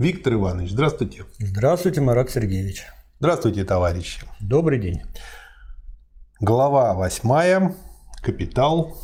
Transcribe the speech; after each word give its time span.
Виктор 0.00 0.32
Иванович, 0.32 0.70
здравствуйте. 0.70 1.24
Здравствуйте, 1.38 2.00
Марат 2.00 2.30
Сергеевич. 2.30 2.86
Здравствуйте, 3.18 3.64
товарищи. 3.64 4.22
Добрый 4.40 4.80
день. 4.80 5.02
Глава 6.40 6.94
восьмая. 6.94 7.74
Капитал. 8.22 8.96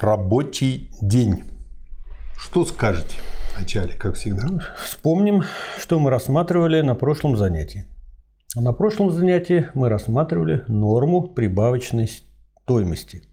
Рабочий 0.00 0.92
день. 1.02 1.42
Что 2.38 2.64
скажете 2.64 3.16
вначале, 3.56 3.94
как 3.94 4.14
всегда? 4.14 4.72
Вспомним, 4.84 5.42
что 5.80 5.98
мы 5.98 6.10
рассматривали 6.10 6.80
на 6.80 6.94
прошлом 6.94 7.36
занятии. 7.36 7.84
На 8.54 8.72
прошлом 8.72 9.10
занятии 9.10 9.68
мы 9.74 9.88
рассматривали 9.88 10.62
норму 10.68 11.26
прибавочной 11.26 12.08
стоимости, 12.62 13.24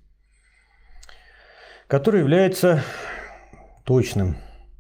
которая 1.86 2.24
является 2.24 2.82
точным 3.84 4.38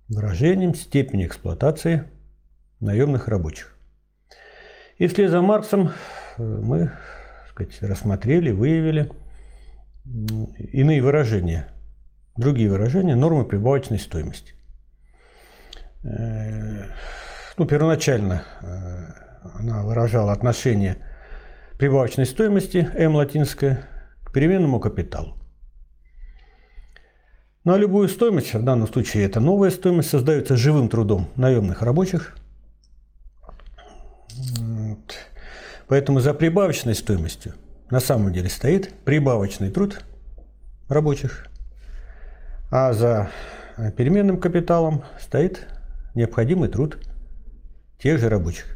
выражением 0.09 0.75
степени 0.75 1.25
эксплуатации 1.25 2.03
наемных 2.79 3.27
рабочих. 3.27 3.75
И 4.97 5.07
вслед 5.07 5.29
за 5.31 5.41
Марксом 5.41 5.91
э, 6.37 6.43
мы 6.43 6.91
сказать, 7.49 7.81
рассмотрели, 7.81 8.51
выявили 8.51 9.11
иные 10.05 11.01
выражения, 11.01 11.69
другие 12.37 12.69
выражения 12.69 13.15
нормы 13.15 13.45
прибавочной 13.45 13.99
стоимости. 13.99 14.53
Э, 16.03 16.85
ну, 17.57 17.65
первоначально 17.65 18.43
э, 18.61 19.25
она 19.59 19.83
выражала 19.83 20.31
отношение 20.31 20.97
прибавочной 21.79 22.25
стоимости, 22.25 22.89
М 22.93 23.15
латинская, 23.15 23.87
к 24.23 24.31
переменному 24.31 24.79
капиталу. 24.79 25.37
Ну 27.65 27.73
а 27.73 27.77
любую 27.79 28.07
стоимость, 28.09 28.53
в 28.53 28.63
данном 28.63 28.87
случае 28.87 29.25
это 29.25 29.39
новая 29.39 29.71
стоимость, 29.71 30.09
создается 30.09 30.55
живым 30.55 30.87
трудом 30.87 31.29
наемных 31.35 31.81
рабочих. 31.81 32.37
Поэтому 35.87 36.19
за 36.19 36.35
прибавочной 36.35 36.93
стоимостью 36.93 37.53
на 37.89 37.99
самом 37.99 38.31
деле 38.31 38.49
стоит 38.49 38.93
прибавочный 39.03 39.71
труд 39.71 40.03
рабочих, 40.89 41.47
а 42.69 42.93
за 42.93 43.31
переменным 43.97 44.39
капиталом 44.39 45.03
стоит 45.19 45.67
необходимый 46.13 46.69
труд 46.69 46.99
тех 47.97 48.19
же 48.19 48.29
рабочих. 48.29 48.75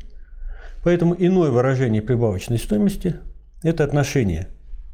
Поэтому 0.84 1.16
иное 1.16 1.52
выражение 1.52 2.02
прибавочной 2.02 2.58
стоимости– 2.58 3.18
это 3.64 3.84
отношение 3.84 4.48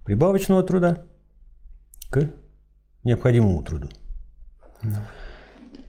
прибавочного 0.04 0.64
труда 0.64 1.06
к 2.10 2.30
необходимому 3.06 3.64
труду. 3.64 3.88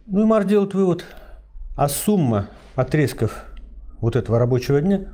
Ну 0.07 0.23
и 0.23 0.25
Марк 0.25 0.47
делает 0.47 0.75
вывод, 0.75 1.05
а 1.77 1.89
сумма 1.89 2.49
отрезков 2.77 3.45
вот 4.01 4.15
этого 4.15 4.39
рабочего 4.39 4.81
дня, 4.81 5.13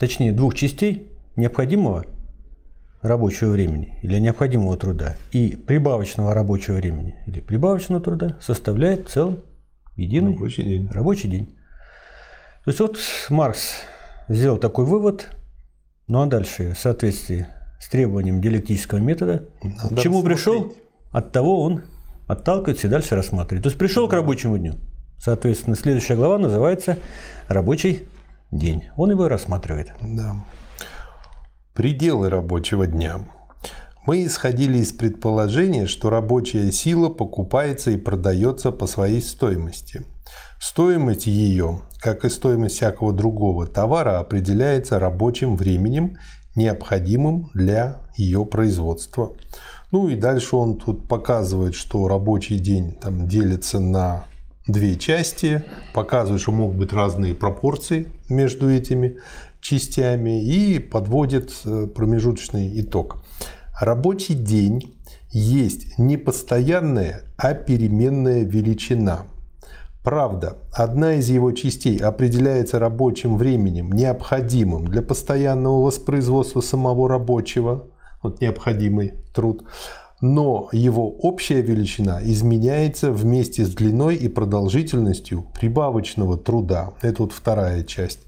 точнее 0.00 0.32
двух 0.32 0.54
частей 0.54 1.12
необходимого 1.36 2.04
рабочего 3.02 3.50
времени 3.50 3.96
или 4.02 4.18
необходимого 4.18 4.76
труда 4.76 5.16
и 5.30 5.54
прибавочного 5.54 6.34
рабочего 6.34 6.74
времени 6.74 7.14
или 7.26 7.40
прибавочного 7.40 8.02
труда 8.02 8.36
составляет 8.40 9.08
целый 9.08 9.40
единый 9.94 10.32
рабочий 10.32 10.64
день. 10.64 10.88
Рабочий 10.90 11.28
день. 11.28 11.46
То 12.64 12.70
есть 12.70 12.80
вот 12.80 12.98
Маркс 13.30 13.74
сделал 14.28 14.58
такой 14.58 14.84
вывод, 14.84 15.28
ну 16.08 16.22
а 16.22 16.26
дальше 16.26 16.74
в 16.74 16.78
соответствии 16.78 17.46
с 17.78 17.88
требованием 17.88 18.40
диалектического 18.40 18.98
метода, 18.98 19.48
Надо 19.62 19.96
к 19.96 20.00
чему 20.00 20.22
пришел, 20.22 20.74
от 21.10 21.32
того 21.32 21.62
он 21.62 21.82
отталкивается 22.26 22.86
и 22.86 22.90
дальше 22.90 23.14
рассматривает. 23.14 23.62
То 23.62 23.68
есть 23.68 23.78
пришел 23.78 24.08
к 24.08 24.12
рабочему 24.12 24.58
дню. 24.58 24.74
Соответственно, 25.18 25.76
следующая 25.76 26.14
глава 26.14 26.38
называется 26.38 26.98
«Рабочий 27.48 28.06
день». 28.50 28.84
Он 28.96 29.10
его 29.10 29.26
и 29.26 29.28
рассматривает. 29.28 29.92
Да. 30.00 30.44
Пределы 31.74 32.28
рабочего 32.28 32.86
дня. 32.86 33.20
Мы 34.06 34.24
исходили 34.24 34.78
из 34.78 34.92
предположения, 34.92 35.86
что 35.86 36.08
рабочая 36.08 36.70
сила 36.72 37.08
покупается 37.08 37.90
и 37.90 37.96
продается 37.96 38.70
по 38.70 38.86
своей 38.86 39.20
стоимости. 39.20 40.04
Стоимость 40.60 41.26
ее, 41.26 41.82
как 42.00 42.24
и 42.24 42.30
стоимость 42.30 42.76
всякого 42.76 43.12
другого 43.12 43.66
товара, 43.66 44.18
определяется 44.18 44.98
рабочим 44.98 45.56
временем, 45.56 46.16
необходимым 46.58 47.50
для 47.54 48.00
ее 48.16 48.44
производства. 48.44 49.32
Ну 49.90 50.08
и 50.08 50.16
дальше 50.16 50.56
он 50.56 50.76
тут 50.76 51.08
показывает, 51.08 51.74
что 51.74 52.08
рабочий 52.08 52.58
день 52.58 52.92
там 52.92 53.26
делится 53.26 53.80
на 53.80 54.26
две 54.66 54.96
части, 54.96 55.64
показывает, 55.94 56.42
что 56.42 56.52
могут 56.52 56.76
быть 56.76 56.92
разные 56.92 57.34
пропорции 57.34 58.08
между 58.28 58.70
этими 58.70 59.16
частями 59.60 60.44
и 60.44 60.78
подводит 60.78 61.52
э, 61.64 61.86
промежуточный 61.86 62.80
итог. 62.80 63.22
Рабочий 63.80 64.34
день 64.34 64.94
есть 65.30 65.98
не 65.98 66.16
постоянная, 66.16 67.22
а 67.36 67.54
переменная 67.54 68.44
величина. 68.44 69.26
Правда, 70.08 70.56
одна 70.72 71.16
из 71.16 71.28
его 71.28 71.52
частей 71.52 71.98
определяется 71.98 72.78
рабочим 72.78 73.36
временем, 73.36 73.92
необходимым 73.92 74.86
для 74.86 75.02
постоянного 75.02 75.82
воспроизводства 75.82 76.62
самого 76.62 77.10
рабочего– 77.10 77.84
вот 78.22 78.40
необходимый 78.40 79.12
труд, 79.34 79.64
но 80.22 80.70
его 80.72 81.10
общая 81.10 81.60
величина 81.60 82.20
изменяется 82.22 83.12
вместе 83.12 83.66
с 83.66 83.74
длиной 83.74 84.16
и 84.16 84.28
продолжительностью 84.28 85.44
прибавочного 85.60 86.38
труда. 86.38 86.94
Это 87.02 87.24
вот 87.24 87.32
вторая 87.32 87.84
часть. 87.84 88.20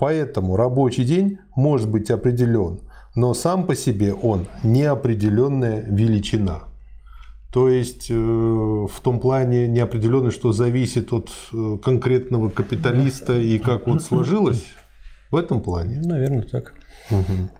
Поэтому 0.00 0.56
рабочий 0.56 1.04
день 1.04 1.38
может 1.54 1.88
быть 1.88 2.10
определен, 2.10 2.80
но 3.14 3.34
сам 3.34 3.68
по 3.68 3.76
себе 3.76 4.14
он 4.14 4.48
неопределенная 4.64 5.80
величина. 5.82 6.64
То 7.52 7.68
есть 7.68 8.06
э, 8.10 8.14
в 8.14 9.00
том 9.02 9.18
плане 9.18 9.66
неопределенность, 9.66 10.36
что 10.36 10.52
зависит 10.52 11.12
от 11.12 11.30
э, 11.52 11.78
конкретного 11.82 12.48
капиталиста 12.48 13.36
и 13.36 13.58
как 13.58 13.88
вот 13.88 14.02
сложилось, 14.02 14.64
в 15.30 15.36
этом 15.36 15.60
плане. 15.60 16.00
Наверное, 16.00 16.42
так. 16.42 16.74
Угу. 17.10 17.50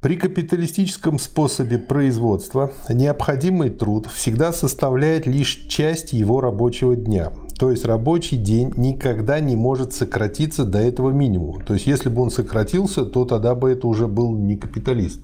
При 0.00 0.16
капиталистическом 0.16 1.20
способе 1.20 1.78
производства 1.78 2.72
необходимый 2.88 3.70
труд 3.70 4.08
всегда 4.08 4.52
составляет 4.52 5.26
лишь 5.26 5.66
часть 5.68 6.12
его 6.12 6.40
рабочего 6.40 6.96
дня. 6.96 7.30
То 7.56 7.70
есть 7.70 7.84
рабочий 7.84 8.36
день 8.36 8.72
никогда 8.76 9.38
не 9.38 9.54
может 9.54 9.92
сократиться 9.92 10.64
до 10.64 10.80
этого 10.80 11.10
минимума. 11.10 11.64
То 11.64 11.74
есть 11.74 11.86
если 11.86 12.08
бы 12.08 12.22
он 12.22 12.32
сократился, 12.32 13.04
то 13.04 13.24
тогда 13.24 13.54
бы 13.54 13.70
это 13.70 13.86
уже 13.86 14.08
был 14.08 14.36
не 14.36 14.56
капиталист. 14.56 15.20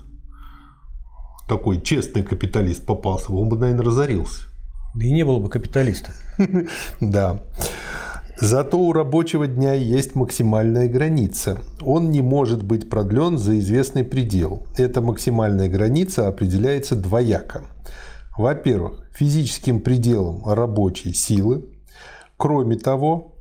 Такой 1.48 1.80
честный 1.80 2.22
капиталист 2.22 2.84
попался, 2.84 3.32
он 3.32 3.48
бы, 3.48 3.56
наверное, 3.56 3.84
разорился. 3.84 4.42
Да 4.94 5.04
и 5.04 5.12
не 5.12 5.24
было 5.24 5.38
бы 5.38 5.48
капиталиста. 5.48 6.12
Да. 7.00 7.40
Зато 8.40 8.78
у 8.78 8.92
рабочего 8.92 9.48
дня 9.48 9.72
есть 9.74 10.14
максимальная 10.14 10.88
граница. 10.88 11.58
Он 11.80 12.10
не 12.10 12.20
может 12.20 12.62
быть 12.62 12.88
продлен 12.88 13.36
за 13.36 13.58
известный 13.58 14.04
предел. 14.04 14.64
Эта 14.76 15.00
максимальная 15.00 15.68
граница 15.68 16.28
определяется 16.28 16.94
двояко. 16.94 17.64
Во-первых, 18.36 19.08
физическим 19.12 19.80
пределом 19.80 20.44
рабочей 20.46 21.12
силы. 21.12 21.64
Кроме 22.36 22.76
того, 22.76 23.34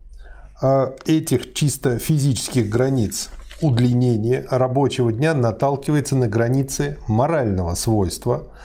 а, 0.59 0.95
этих 1.05 1.53
чисто 1.53 1.99
физических 1.99 2.67
границ 2.67 3.29
удлинение 3.61 4.45
рабочего 4.49 5.11
дня 5.11 5.33
наталкивается 5.33 6.15
на 6.15 6.27
границы 6.27 6.97
морального 7.07 7.75
свойства– 7.75 8.47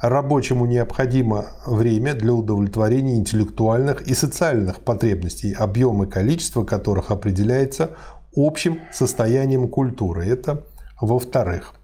рабочему 0.00 0.66
необходимо 0.66 1.46
время 1.66 2.14
для 2.14 2.32
удовлетворения 2.32 3.16
интеллектуальных 3.16 4.02
и 4.02 4.14
социальных 4.14 4.80
потребностей, 4.80 5.52
объем 5.52 6.02
и 6.02 6.08
количество 6.08 6.64
которых 6.64 7.10
определяется 7.10 7.90
общим 8.34 8.80
состоянием 8.92 9.68
культуры. 9.68 10.26
Это 10.26 10.64
во-вторых. 11.00 11.74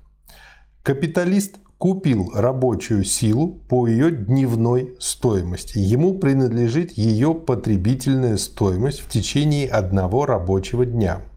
Капиталист 0.82 1.56
купил 1.78 2.30
рабочую 2.34 3.04
силу 3.04 3.48
по 3.68 3.86
ее 3.86 4.10
дневной 4.10 4.94
стоимости. 5.00 5.78
Ему 5.78 6.18
принадлежит 6.18 6.92
ее 6.92 7.34
потребительная 7.34 8.36
стоимость 8.36 9.00
в 9.00 9.08
течение 9.08 9.68
одного 9.68 10.24
рабочего 10.24 10.86
дня– 10.86 11.22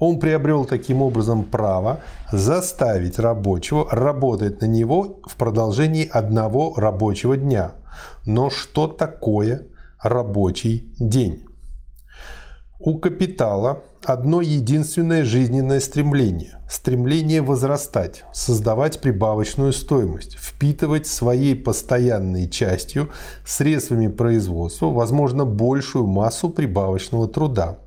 он 0.00 0.18
приобрел 0.18 0.64
таким 0.64 1.02
образом 1.02 1.44
право 1.44 2.00
заставить 2.32 3.18
рабочего 3.20 3.86
работать 3.90 4.60
на 4.60 4.66
него 4.66 5.20
в 5.24 5.36
продолжении 5.36 6.08
одного 6.08 6.74
рабочего 6.74 7.36
дня. 7.36 7.72
Но 8.24 8.50
что 8.50 8.88
такое 8.88 9.66
рабочий 10.02 10.92
день? 10.98 11.44
У 12.78 12.98
капитала 12.98 13.82
одно 14.02 14.40
единственное 14.40 15.22
жизненное 15.22 15.80
стремление. 15.80 16.60
Стремление 16.70 17.42
возрастать, 17.42 18.24
создавать 18.32 19.00
прибавочную 19.00 19.74
стоимость, 19.74 20.38
впитывать 20.38 21.06
своей 21.06 21.54
постоянной 21.54 22.48
частью 22.48 23.10
средствами 23.44 24.06
производства, 24.06 24.86
возможно, 24.86 25.44
большую 25.44 26.06
массу 26.06 26.48
прибавочного 26.48 27.28
труда. 27.28 27.78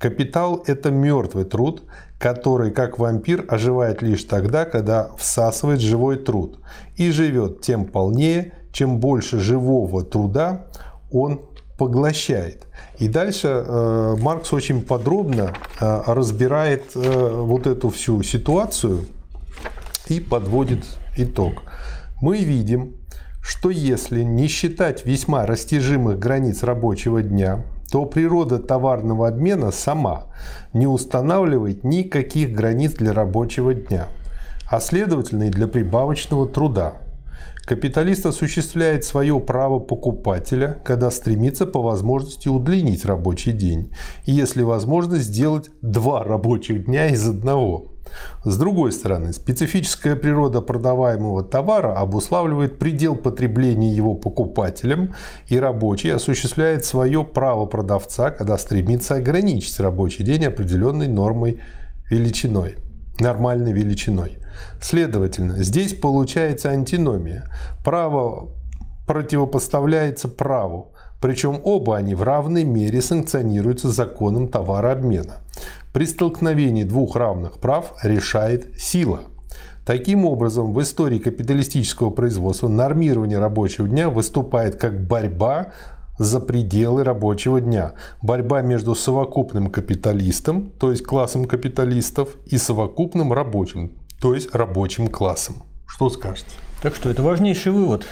Капитал– 0.00 0.64
это 0.66 0.90
мертвый 0.90 1.44
труд, 1.44 1.82
который, 2.18 2.70
как 2.70 2.98
вампир, 2.98 3.44
оживает 3.48 4.00
лишь 4.00 4.24
тогда, 4.24 4.64
когда 4.64 5.10
всасывает 5.18 5.80
живой 5.80 6.16
труд 6.16 6.58
и 6.96 7.10
живет 7.10 7.60
тем 7.60 7.84
полнее, 7.84 8.54
чем 8.72 8.98
больше 8.98 9.38
живого 9.38 10.02
труда 10.02 10.64
он 11.12 11.42
поглощает. 11.76 12.66
И 12.98 13.08
дальше 13.08 13.48
э, 13.48 14.16
Маркс 14.18 14.54
очень 14.54 14.80
подробно 14.80 15.52
э, 15.78 16.02
разбирает 16.06 16.84
э, 16.94 17.42
вот 17.42 17.66
эту 17.66 17.90
всю 17.90 18.22
ситуацию 18.22 19.04
и 20.08 20.18
подводит 20.18 20.84
итог. 21.18 21.62
Мы 22.22 22.38
видим, 22.38 22.94
что 23.42 23.68
если 23.68 24.22
не 24.22 24.46
считать 24.46 25.04
весьма 25.04 25.44
растяжимых 25.44 26.18
границ 26.18 26.62
рабочего 26.62 27.22
дня, 27.22 27.64
то 27.90 28.04
природа 28.04 28.58
товарного 28.58 29.28
обмена 29.28 29.72
сама 29.72 30.26
не 30.72 30.86
устанавливает 30.86 31.84
никаких 31.84 32.52
границ 32.52 32.92
для 32.92 33.12
рабочего 33.12 33.74
дня, 33.74 34.08
а 34.70 34.80
следовательно 34.80 35.44
и 35.44 35.50
для 35.50 35.66
прибавочного 35.66 36.48
труда. 36.48 36.94
Капиталист 37.64 38.26
осуществляет 38.26 39.04
свое 39.04 39.38
право 39.38 39.78
покупателя, 39.78 40.80
когда 40.84 41.10
стремится 41.10 41.66
по 41.66 41.80
возможности 41.82 42.48
удлинить 42.48 43.04
рабочий 43.04 43.52
день, 43.52 43.92
и 44.24 44.32
если 44.32 44.62
возможно 44.62 45.18
сделать 45.18 45.70
два 45.82 46.24
рабочих 46.24 46.86
дня 46.86 47.08
из 47.10 47.28
одного. 47.28 47.92
С 48.44 48.56
другой 48.56 48.92
стороны, 48.92 49.32
специфическая 49.32 50.16
природа 50.16 50.60
продаваемого 50.60 51.42
товара 51.42 51.94
обуславливает 51.96 52.78
предел 52.78 53.16
потребления 53.16 53.92
его 53.92 54.14
покупателем, 54.14 55.14
и 55.48 55.58
рабочий 55.58 56.14
осуществляет 56.14 56.84
свое 56.84 57.24
право 57.24 57.66
продавца, 57.66 58.30
когда 58.30 58.58
стремится 58.58 59.16
ограничить 59.16 59.80
рабочий 59.80 60.24
день 60.24 60.46
определенной 60.46 61.08
нормой 61.08 61.60
величиной, 62.10 62.76
нормальной 63.18 63.72
величиной. 63.72 64.38
Следовательно, 64.80 65.62
здесь 65.62 65.94
получается 65.94 66.70
антиномия. 66.70 67.44
Право 67.84 68.48
противопоставляется 69.06 70.28
праву, 70.28 70.92
причем 71.20 71.60
оба 71.64 71.96
они 71.96 72.14
в 72.14 72.22
равной 72.22 72.64
мере 72.64 73.02
санкционируются 73.02 73.90
законом 73.90 74.48
товарообмена. 74.48 75.38
При 75.92 76.06
столкновении 76.06 76.84
двух 76.84 77.16
равных 77.16 77.58
прав 77.58 77.94
решает 78.02 78.80
сила. 78.80 79.22
Таким 79.84 80.24
образом, 80.24 80.72
в 80.72 80.80
истории 80.80 81.18
капиталистического 81.18 82.10
производства 82.10 82.68
нормирование 82.68 83.40
рабочего 83.40 83.88
дня 83.88 84.08
выступает 84.08 84.76
как 84.76 85.04
борьба 85.04 85.72
за 86.16 86.38
пределы 86.38 87.02
рабочего 87.02 87.60
дня. 87.60 87.94
Борьба 88.22 88.60
между 88.62 88.94
совокупным 88.94 89.68
капиталистом, 89.68 90.70
то 90.78 90.92
есть 90.92 91.02
классом 91.02 91.46
капиталистов, 91.46 92.36
и 92.46 92.56
совокупным 92.56 93.32
рабочим, 93.32 93.92
то 94.20 94.34
есть 94.34 94.54
рабочим 94.54 95.08
классом. 95.08 95.56
Что 95.86 96.08
скажете? 96.08 96.50
Так 96.82 96.94
что 96.94 97.10
это 97.10 97.22
важнейший 97.22 97.72
вывод, 97.72 98.06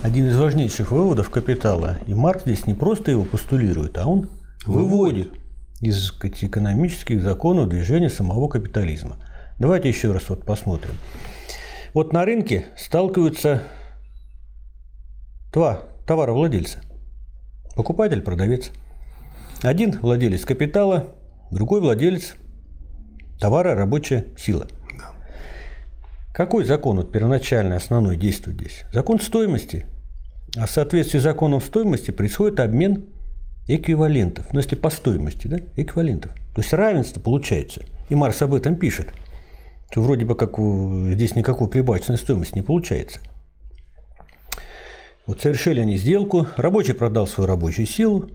один 0.00 0.26
из 0.28 0.38
важнейших 0.38 0.90
выводов 0.90 1.28
капитала. 1.28 1.98
И 2.06 2.14
Маркс 2.14 2.44
здесь 2.44 2.66
не 2.66 2.74
просто 2.74 3.10
его 3.10 3.24
постулирует, 3.24 3.98
а 3.98 4.06
он 4.06 4.30
выводит 4.64 5.32
из 5.80 6.12
экономических 6.20 7.22
законов 7.22 7.68
движения 7.68 8.10
самого 8.10 8.48
капитализма. 8.48 9.16
Давайте 9.58 9.88
еще 9.88 10.12
раз 10.12 10.28
вот 10.28 10.44
посмотрим. 10.44 10.94
Вот 11.94 12.12
на 12.12 12.24
рынке 12.24 12.66
сталкиваются 12.76 13.62
два 15.52 15.82
товаровладельца. 16.06 16.80
Покупатель, 17.74 18.22
продавец. 18.22 18.70
Один 19.62 19.98
владелец 20.00 20.44
капитала, 20.44 21.14
другой 21.50 21.80
владелец 21.80 22.34
товара, 23.38 23.74
рабочая 23.74 24.26
сила. 24.38 24.66
Какой 26.32 26.64
закон 26.64 26.96
вот 26.96 27.12
первоначальный, 27.12 27.76
основной 27.76 28.16
действует 28.16 28.58
здесь? 28.58 28.84
Закон 28.92 29.20
стоимости. 29.20 29.86
А 30.56 30.66
в 30.66 30.70
соответствии 30.70 31.18
с 31.18 31.22
законом 31.22 31.60
стоимости 31.60 32.10
происходит 32.10 32.60
обмен 32.60 33.06
эквивалентов. 33.66 34.52
Ну, 34.52 34.60
если 34.60 34.76
по 34.76 34.90
стоимости, 34.90 35.46
да, 35.46 35.58
эквивалентов. 35.76 36.32
То 36.54 36.60
есть 36.60 36.72
равенство 36.72 37.20
получается. 37.20 37.82
И 38.08 38.14
Марс 38.14 38.42
об 38.42 38.54
этом 38.54 38.76
пишет. 38.76 39.08
То 39.92 40.00
вроде 40.02 40.24
бы 40.24 40.34
как 40.36 40.58
здесь 41.14 41.34
никакой 41.34 41.68
прибавочной 41.68 42.16
стоимости 42.16 42.54
не 42.54 42.62
получается. 42.62 43.20
Вот 45.26 45.40
совершили 45.40 45.80
они 45.80 45.96
сделку, 45.96 46.48
рабочий 46.56 46.92
продал 46.92 47.26
свою 47.26 47.48
рабочую 47.48 47.86
силу 47.86 48.30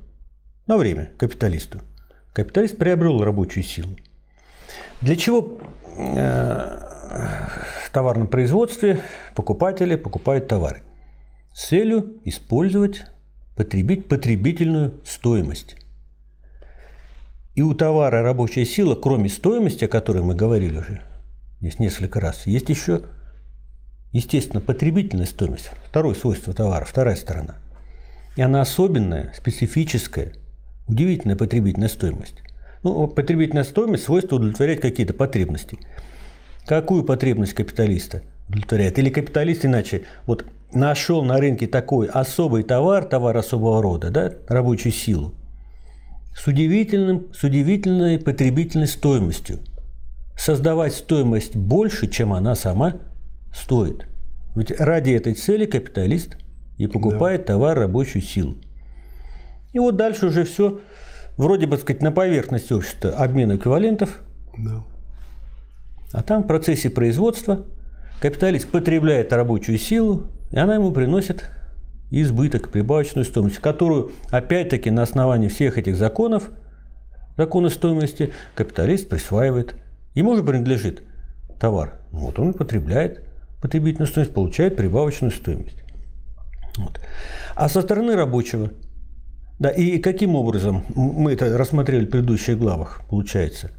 на 0.68 0.77
время 0.77 1.12
капиталисту. 1.18 1.81
Капиталист 2.33 2.78
приобрел 2.78 3.24
рабочую 3.24 3.63
силу. 3.63 3.95
Для 5.01 5.16
чего 5.16 5.60
э, 5.98 6.80
в 7.86 7.89
товарном 7.92 8.28
производстве 8.28 9.01
покупатели 9.36 9.95
покупают 9.95 10.48
товары? 10.48 10.83
С 11.54 11.68
целью 11.68 12.21
использовать 12.25 13.06
потребить 13.56 14.07
потребительную 14.07 15.00
стоимость. 15.06 15.75
И 17.56 17.62
у 17.62 17.74
товара 17.74 18.22
рабочая 18.22 18.66
сила, 18.66 18.96
кроме 18.96 19.30
стоимости, 19.30 19.86
о 19.86 19.88
которой 19.88 20.22
мы 20.22 20.36
говорили 20.36 20.78
уже 20.78 21.02
здесь 21.62 21.80
несколько 21.80 22.19
раз, 22.19 22.46
есть 22.46 22.69
еще, 22.69 23.04
естественно, 24.12 24.60
потребительная 24.60 25.25
стоимость. 25.25 25.72
Второе 25.88 26.16
свойство 26.16 26.54
товара, 26.54 26.84
вторая 26.84 27.16
сторона. 27.16 27.56
И 28.36 28.42
она 28.42 28.62
особенная, 28.62 29.34
специфическая, 29.36 30.34
удивительная 30.88 31.38
потребительная 31.38 31.88
стоимость. 31.88 32.42
Ну, 32.84 33.07
потребительная 33.07 33.63
стоимость– 33.63 34.04
свойство 34.06 34.36
удовлетворять 34.36 34.81
какие-то 34.81 35.13
потребности. 35.13 35.80
Какую 36.68 37.04
потребность 37.04 37.54
капиталиста 37.54 38.22
удовлетворяет? 38.50 39.00
Или 39.00 39.10
капиталист 39.10 39.66
иначе, 39.66 40.04
вот 40.25 40.46
нашел 40.74 41.24
на 41.24 41.38
рынке 41.38 41.68
такой 41.68 42.08
особый 42.08 42.64
товар, 42.64 43.06
товар 43.06 43.38
особого 43.38 43.82
рода, 43.82 44.10
да, 44.10 44.34
рабочую 44.48 44.92
силу, 44.92 45.34
с, 46.36 46.46
удивительным, 46.48 47.28
с 47.34 47.44
удивительной 47.44 48.20
потребительной 48.20 48.88
стоимостью. 48.88 49.60
Создавать 50.38 50.94
стоимость 50.94 51.56
больше, 51.56 52.08
чем 52.08 52.34
она 52.34 52.56
сама 52.56 52.96
стоит. 53.54 54.06
Ведь 54.56 54.72
ради 54.80 55.12
этой 55.12 55.34
цели 55.34 55.66
капиталист 55.66 56.38
и 56.78 56.88
покупает 56.88 57.42
да. 57.42 57.54
товар, 57.54 57.78
рабочую 57.78 58.22
силу. 58.22 58.56
И 59.72 59.80
вот 59.80 59.96
дальше 59.96 60.28
уже 60.28 60.44
все 60.44 60.82
вроде 61.38 61.68
бы 61.68 61.78
сказать 61.78 62.02
на 62.02 62.12
поверхности 62.12 62.74
общества 62.74 63.12
обмен 63.12 63.56
эквивалентов. 63.56 64.22
Да. 64.57 64.84
А 66.12 66.24
там 66.24 66.44
в 66.44 66.48
процессе 66.48 66.90
производства 66.90 67.66
капиталист 68.22 68.69
потребляет 68.69 69.34
рабочую 69.34 69.78
силу, 69.78 70.28
и 70.52 70.57
она 70.57 70.75
ему 70.75 70.92
приносит 70.92 71.49
избыток, 72.11 72.69
прибавочную 72.69 73.25
стоимость, 73.25 73.57
которую, 73.57 74.11
опять-таки, 74.30 74.92
на 74.92 75.04
основании 75.04 75.47
всех 75.47 75.78
этих 75.78 75.97
законов, 75.97 76.49
закона 77.37 77.69
стоимости, 77.69 78.31
капиталист 78.56 79.09
присваивает. 79.09 79.75
Ему 80.14 80.35
же 80.35 80.44
принадлежит 80.44 81.04
товар. 81.59 81.99
Вот 82.11 82.40
он 82.40 82.54
потребляет 82.54 83.25
потребительную 83.61 84.07
стоимость, 84.07 84.33
получает 84.33 84.75
прибавочную 84.75 85.31
стоимость. 85.31 85.83
Вот. 86.78 86.99
А 87.56 87.69
со 87.69 87.81
стороны 87.81 88.16
рабочего, 88.16 88.71
да, 89.59 89.69
и 89.69 89.99
каким 89.99 90.35
образом, 90.35 90.83
мы 90.94 91.33
это 91.33 91.57
рассмотрели 91.57 92.06
в 92.06 92.09
предыдущих 92.09 92.57
главах, 92.57 93.02
получается, 93.09 93.71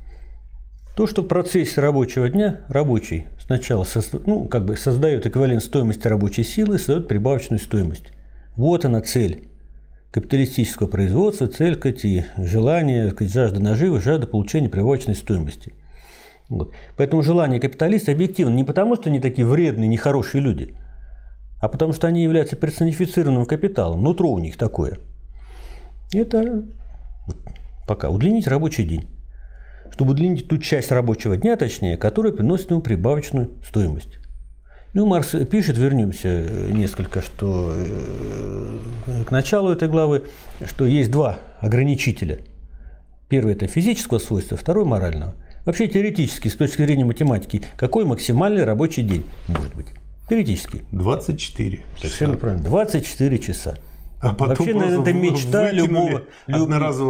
то, 0.96 1.06
что 1.06 1.20
в 1.20 1.26
процессе 1.26 1.82
рабочего 1.82 2.26
дня 2.30 2.62
рабочий 2.68 3.26
сначала 3.38 3.86
ну, 4.24 4.46
как 4.46 4.64
бы 4.64 4.78
создает 4.78 5.26
эквивалент 5.26 5.62
стоимости 5.62 6.08
рабочей 6.08 6.42
силы, 6.42 6.78
создает 6.78 7.06
прибавочную 7.06 7.60
стоимость. 7.60 8.06
Вот 8.56 8.86
она 8.86 9.02
цель 9.02 9.46
капиталистического 10.10 10.86
производства, 10.86 11.48
цель 11.48 11.78
и 12.02 12.24
желание, 12.38 13.14
жажда 13.20 13.60
наживы, 13.60 14.00
жажда 14.00 14.26
получения 14.26 14.70
прибавочной 14.70 15.14
стоимости. 15.14 15.74
Вот. 16.48 16.72
Поэтому 16.96 17.22
желание 17.22 17.60
капиталиста 17.60 18.12
объективно 18.12 18.54
не 18.54 18.64
потому, 18.64 18.96
что 18.96 19.10
они 19.10 19.20
такие 19.20 19.46
вредные, 19.46 19.88
нехорошие 19.88 20.40
люди, 20.40 20.78
а 21.60 21.68
потому 21.68 21.92
что 21.92 22.06
они 22.06 22.22
являются 22.22 22.56
персонифицированным 22.56 23.44
капиталом. 23.44 24.02
Нутро 24.02 24.30
у 24.30 24.38
них 24.38 24.56
такое. 24.56 24.98
Это 26.14 26.64
пока 27.86 28.08
удлинить 28.08 28.46
рабочий 28.46 28.84
день 28.84 29.15
чтобы 29.96 30.12
удлинить 30.12 30.46
ту 30.46 30.58
часть 30.58 30.92
рабочего 30.92 31.38
дня, 31.38 31.56
точнее, 31.56 31.96
которая 31.96 32.32
приносит 32.32 32.70
ему 32.70 32.82
прибавочную 32.82 33.50
стоимость. 33.66 34.18
Ну, 34.92 35.06
Маркс 35.06 35.34
пишет, 35.50 35.78
вернемся 35.78 36.28
э, 36.28 36.70
несколько, 36.70 37.22
что 37.22 37.72
э, 37.74 39.24
к 39.26 39.30
началу 39.30 39.70
этой 39.70 39.88
главы, 39.88 40.24
что 40.66 40.84
есть 40.86 41.10
два 41.10 41.38
ограничителя 41.60 42.40
Первое– 43.28 43.52
это 43.54 43.66
физического 43.66 44.18
свойства, 44.18 44.56
второе– 44.56 44.84
морального. 44.86 45.34
Вообще 45.64 45.88
теоретически, 45.88 46.46
с 46.48 46.54
точки 46.54 46.82
зрения 46.82 47.04
математики, 47.04 47.62
какой 47.76 48.04
максимальный 48.04 48.62
рабочий 48.64 49.02
день 49.02 49.24
может 49.48 49.74
быть? 49.74 49.86
Теоретически. 50.28 50.84
24 50.92 51.80
Совершенно 51.98 52.34
часа. 52.34 52.40
правильно. 52.40 52.64
24 52.64 53.38
часа. 53.38 53.78
А 54.20 54.32
потом 54.32 54.48
Вообще, 54.48 54.74
наверное, 54.74 55.02
это 55.02 55.12
мечта 55.12 55.70
любого, 55.70 56.22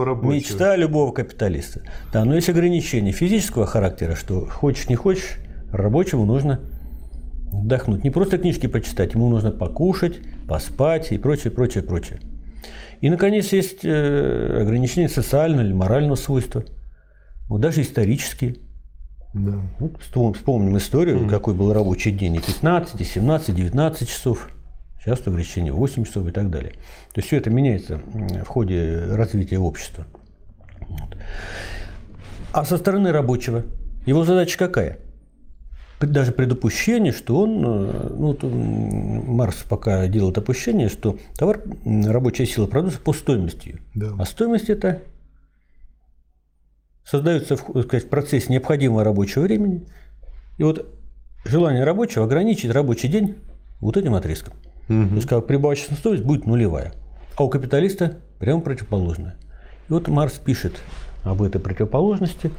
рабочего. 0.04 0.32
мечта 0.32 0.76
любого 0.76 1.12
капиталиста. 1.12 1.82
Да, 2.12 2.24
но 2.24 2.34
есть 2.34 2.48
ограничения 2.48 3.12
физического 3.12 3.64
характера, 3.66 4.16
что 4.16 4.46
хочешь 4.46 4.88
не 4.88 4.96
хочешь, 4.96 5.38
рабочему 5.70 6.24
нужно 6.24 6.60
отдохнуть. 7.52 8.02
Не 8.02 8.10
просто 8.10 8.38
книжки 8.38 8.66
почитать, 8.66 9.14
ему 9.14 9.28
нужно 9.28 9.52
покушать, 9.52 10.18
поспать 10.48 11.12
и 11.12 11.18
прочее, 11.18 11.52
прочее, 11.52 11.84
прочее. 11.84 12.18
И, 13.00 13.10
наконец, 13.10 13.52
есть 13.52 13.84
э, 13.84 14.62
ограничения 14.62 15.08
социального 15.08 15.64
или 15.64 15.72
морального 15.72 16.16
свойства, 16.16 16.64
вот 17.48 17.60
даже 17.60 17.82
исторические. 17.82 18.56
Да. 19.34 19.60
Вот 19.78 20.36
вспомним 20.36 20.76
историю, 20.78 21.20
mm. 21.20 21.28
какой 21.28 21.54
был 21.54 21.72
рабочий 21.72 22.10
день, 22.10 22.36
и 22.36 22.40
15, 22.40 23.00
и 23.00 23.04
17, 23.04 23.54
19 23.54 24.08
часов. 24.08 24.48
Сейчас 25.06 25.24
ограничение 25.24 25.72
8 25.72 26.04
часов 26.04 26.26
и 26.26 26.32
так 26.32 26.50
далее. 26.50 26.72
То 27.12 27.18
есть 27.20 27.28
все 27.28 27.36
это 27.36 27.48
меняется 27.48 27.98
в 27.98 28.46
ходе 28.46 29.06
развития 29.12 29.58
общества. 29.58 30.04
А 32.52 32.64
со 32.64 32.76
стороны 32.76 33.12
рабочего, 33.12 33.62
его 34.04 34.24
задача 34.24 34.58
какая? 34.58 34.98
даже 36.00 36.32
предупущение, 36.32 37.12
что 37.12 37.38
он, 37.40 37.64
э, 37.64 38.08
ну, 38.18 38.36
Марс 39.22 39.64
пока 39.66 40.06
делал 40.08 40.30
допущение, 40.30 40.90
что 40.90 41.18
товар, 41.38 41.62
рабочая 41.84 42.44
сила 42.44 42.66
продается 42.66 43.00
по 43.00 43.14
стоимости. 43.14 43.80
Да. 43.94 44.12
А 44.18 44.26
стоимость 44.26 44.68
это 44.68 45.02
создается 47.02 47.56
сказать, 47.56 48.04
в 48.04 48.08
процессе 48.08 48.52
необходимого 48.52 49.04
рабочего 49.04 49.44
времени. 49.44 49.86
И 50.58 50.64
вот 50.64 50.86
желание 51.46 51.84
рабочего 51.84 52.26
ограничить 52.26 52.70
рабочий 52.72 53.08
день 53.08 53.36
вот 53.80 53.96
этим 53.96 54.14
отрезком. 54.14 54.52
Угу. 54.88 55.08
То 55.08 55.14
есть 55.16 55.28
как 55.28 55.46
прибавочная 55.46 55.96
стоимость 55.96 56.24
будет 56.24 56.46
нулевая. 56.46 56.92
А 57.36 57.44
у 57.44 57.48
капиталиста 57.48 58.16
прямо 58.38 58.60
противоположная. 58.60 59.36
И 59.88 59.92
вот 59.92 60.08
Марс 60.08 60.34
пишет 60.34 60.80
об 61.24 61.42
этой 61.42 61.60
противоположности, 61.60 62.50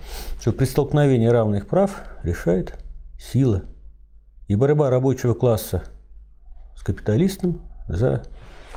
что 0.42 0.52
при 0.52 0.66
столкновении 0.66 1.28
равных 1.28 1.68
прав 1.68 2.04
решает 2.24 2.78
сила 3.20 3.64
и 4.48 4.56
борьба 4.56 4.90
рабочего 4.90 5.34
класса 5.34 5.84
с 6.76 6.84
капиталистом 6.84 7.62
за 7.88 8.24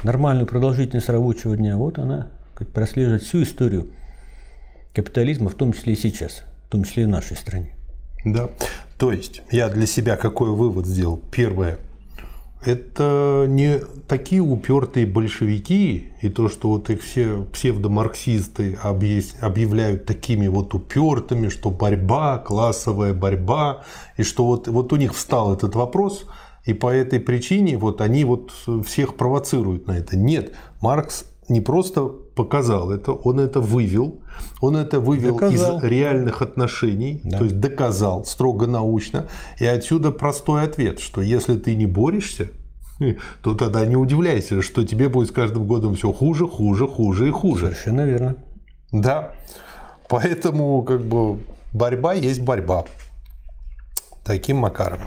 нормальную 0.02 0.46
продолжительность 0.46 1.08
рабочего 1.08 1.56
дня, 1.56 1.76
вот 1.76 1.98
она 1.98 2.28
прослеживает 2.72 3.22
всю 3.22 3.42
историю 3.42 3.90
капитализма, 4.94 5.50
в 5.50 5.54
том 5.54 5.72
числе 5.72 5.94
и 5.94 5.96
сейчас, 5.96 6.42
в 6.66 6.70
том 6.70 6.84
числе 6.84 7.04
и 7.04 7.06
в 7.06 7.08
нашей 7.08 7.36
стране. 7.36 7.74
Да. 8.24 8.50
То 8.98 9.12
есть 9.12 9.42
я 9.50 9.68
для 9.68 9.86
себя 9.86 10.16
какой 10.16 10.50
вывод 10.50 10.86
сделал? 10.86 11.20
Первое– 11.30 11.78
это 12.64 13.46
не 13.48 13.80
такие 14.06 14.42
упертые 14.42 15.06
большевики, 15.06 16.08
и 16.20 16.28
то, 16.28 16.48
что 16.48 16.68
вот 16.68 16.90
их 16.90 17.02
все 17.02 17.46
псевдомарксисты 17.52 18.78
объявляют 18.82 20.04
такими 20.04 20.46
вот 20.48 20.74
упертыми, 20.74 21.48
что 21.48 21.70
борьба, 21.70 22.38
классовая 22.38 23.14
борьба, 23.14 23.84
и 24.16 24.22
что 24.22 24.44
вот, 24.44 24.68
вот 24.68 24.92
у 24.92 24.96
них 24.96 25.14
встал 25.14 25.54
этот 25.54 25.74
вопрос, 25.74 26.26
и 26.66 26.74
по 26.74 26.88
этой 26.88 27.20
причине 27.20 27.78
вот 27.78 28.00
они 28.00 28.24
вот 28.24 28.52
всех 28.86 29.16
провоцируют 29.16 29.86
на 29.86 29.92
это. 29.92 30.16
Нет, 30.16 30.52
Маркс 30.80 31.24
не 31.48 31.60
просто 31.60 32.12
показал 32.40 32.90
это, 32.90 33.12
он 33.12 33.38
это 33.38 33.60
вывел, 33.60 34.20
он 34.62 34.74
это 34.74 34.98
вывел 34.98 35.34
доказал. 35.34 35.78
из 35.78 35.84
реальных 35.84 36.40
отношений, 36.40 37.20
да. 37.22 37.36
то 37.36 37.44
есть 37.44 37.60
доказал 37.60 38.24
строго 38.24 38.66
научно, 38.66 39.26
и 39.58 39.66
отсюда 39.66 40.10
простой 40.10 40.62
ответ, 40.62 41.00
что 41.00 41.20
если 41.20 41.58
ты 41.58 41.74
не 41.76 41.84
борешься, 41.84 42.48
то 43.42 43.54
тогда 43.54 43.84
не 43.84 43.96
удивляйся, 43.96 44.62
что 44.62 44.86
тебе 44.86 45.10
будет 45.10 45.28
с 45.28 45.32
каждым 45.32 45.66
годом 45.66 45.96
все 45.96 46.12
хуже, 46.12 46.48
хуже, 46.48 46.88
хуже 46.88 47.28
и 47.28 47.30
хуже. 47.30 47.66
Совершенно 47.66 48.06
верно. 48.06 48.36
Да. 48.90 49.32
Поэтому 50.08 50.82
как 50.82 51.02
бы 51.02 51.40
борьба 51.74 52.14
есть 52.14 52.40
борьба. 52.40 52.86
Таким 54.24 54.56
макаром. 54.56 55.00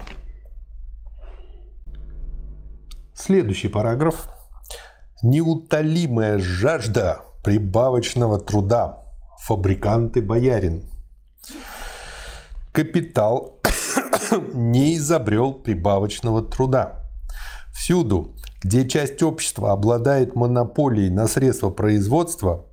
Следующий 3.15 3.69
параграф 3.69 4.27
неутолимая 5.23 6.37
жажда 6.37 7.21
прибавочного 7.43 8.39
труда. 8.39 8.99
Фабриканты 9.39 10.21
боярин. 10.21 10.83
Капитал 12.71 13.59
не 14.53 14.97
изобрел 14.97 15.53
прибавочного 15.53 16.43
труда. 16.43 16.99
Всюду, 17.73 18.35
где 18.61 18.87
часть 18.87 19.23
общества 19.23 19.71
обладает 19.71 20.35
монополией 20.35 21.09
на 21.09 21.27
средства 21.27 21.69
производства, 21.69 22.65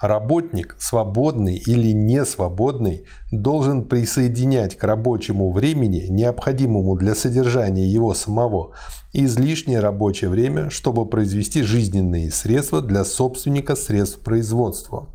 Работник, 0.00 0.76
свободный 0.78 1.56
или 1.56 1.90
не 1.92 2.24
свободный, 2.24 3.04
должен 3.32 3.84
присоединять 3.84 4.76
к 4.76 4.84
рабочему 4.84 5.50
времени, 5.50 6.06
необходимому 6.08 6.96
для 6.96 7.16
содержания 7.16 7.84
его 7.84 8.14
самого, 8.14 8.74
излишнее 9.12 9.80
рабочее 9.80 10.30
время, 10.30 10.70
чтобы 10.70 11.06
произвести 11.06 11.62
жизненные 11.62 12.30
средства 12.30 12.80
для 12.80 13.04
собственника 13.04 13.74
средств 13.74 14.20
производства. 14.20 15.08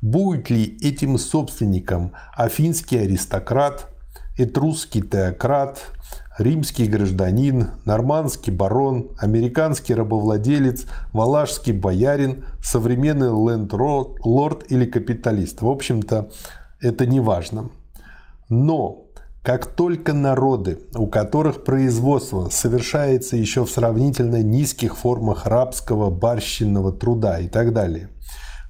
Будет 0.00 0.48
ли 0.48 0.78
этим 0.80 1.18
собственником 1.18 2.12
афинский 2.34 2.98
аристократ, 2.98 3.90
этрусский 4.38 5.02
теократ, 5.02 5.82
римский 6.38 6.86
гражданин, 6.86 7.68
нормандский 7.84 8.52
барон, 8.52 9.10
американский 9.18 9.94
рабовладелец, 9.94 10.86
валашский 11.12 11.72
боярин, 11.72 12.44
современный 12.62 13.28
ленд-лорд 13.28 14.70
или 14.70 14.84
капиталист. 14.84 15.62
В 15.62 15.68
общем-то, 15.68 16.30
это 16.80 17.06
не 17.06 17.20
важно. 17.20 17.70
Но 18.48 19.06
как 19.42 19.66
только 19.66 20.12
народы, 20.12 20.78
у 20.94 21.06
которых 21.06 21.64
производство 21.64 22.48
совершается 22.50 23.36
еще 23.36 23.64
в 23.64 23.70
сравнительно 23.70 24.42
низких 24.42 24.96
формах 24.96 25.46
рабского, 25.46 26.10
барщинного 26.10 26.92
труда 26.92 27.40
и 27.40 27.48
так 27.48 27.72
далее, 27.72 28.08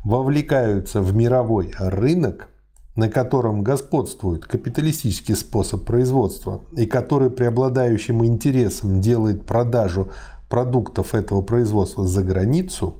вовлекаются 0.05 1.01
в 1.01 1.15
мировой 1.15 1.73
рынок– 1.79 2.49
на 2.97 3.09
котором 3.09 3.63
господствует 3.63 4.47
капиталистический 4.47 5.35
способ 5.35 5.85
производства 5.85 6.63
и 6.77 6.87
который 6.87 7.31
преобладающим 7.31 8.25
интересом 8.25 9.01
делает 9.01 9.47
продажу 9.47 10.11
продуктов 10.49 11.15
этого 11.15 11.43
производства 11.43 12.07
за 12.07 12.23
границу, 12.23 12.97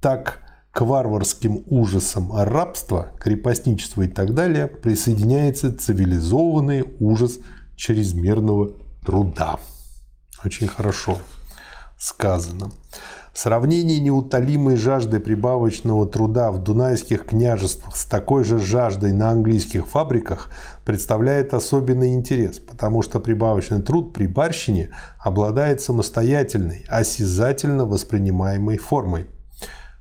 так 0.00 0.40
к 0.70 0.82
варварским 0.82 1.64
ужасам 1.66 2.30
рабства, 2.32 3.12
крепостничества 3.18 4.02
и 4.02 4.08
так 4.08 4.34
далее 4.34 4.68
присоединяется 4.68 5.76
цивилизованный 5.76 6.84
ужас 7.00 7.40
чрезмерного 7.74 8.70
труда. 9.04 9.58
Очень 10.44 10.68
хорошо 10.68 11.18
сказано. 11.98 12.70
Сравнение 13.32 14.00
неутолимой 14.00 14.74
жажды 14.74 15.20
прибавочного 15.20 16.04
труда 16.06 16.50
в 16.50 16.62
дунайских 16.62 17.26
княжествах 17.26 17.96
с 17.96 18.04
такой 18.04 18.42
же 18.42 18.58
жаждой 18.58 19.12
на 19.12 19.30
английских 19.30 19.86
фабриках 19.86 20.50
представляет 20.84 21.54
особенный 21.54 22.14
интерес, 22.14 22.58
потому 22.58 23.02
что 23.02 23.20
прибавочный 23.20 23.82
труд 23.82 24.12
при 24.12 24.26
барщине 24.26 24.90
обладает 25.18 25.80
самостоятельной, 25.80 26.84
осязательно 26.88 27.86
воспринимаемой 27.86 28.78
формой. 28.78 29.26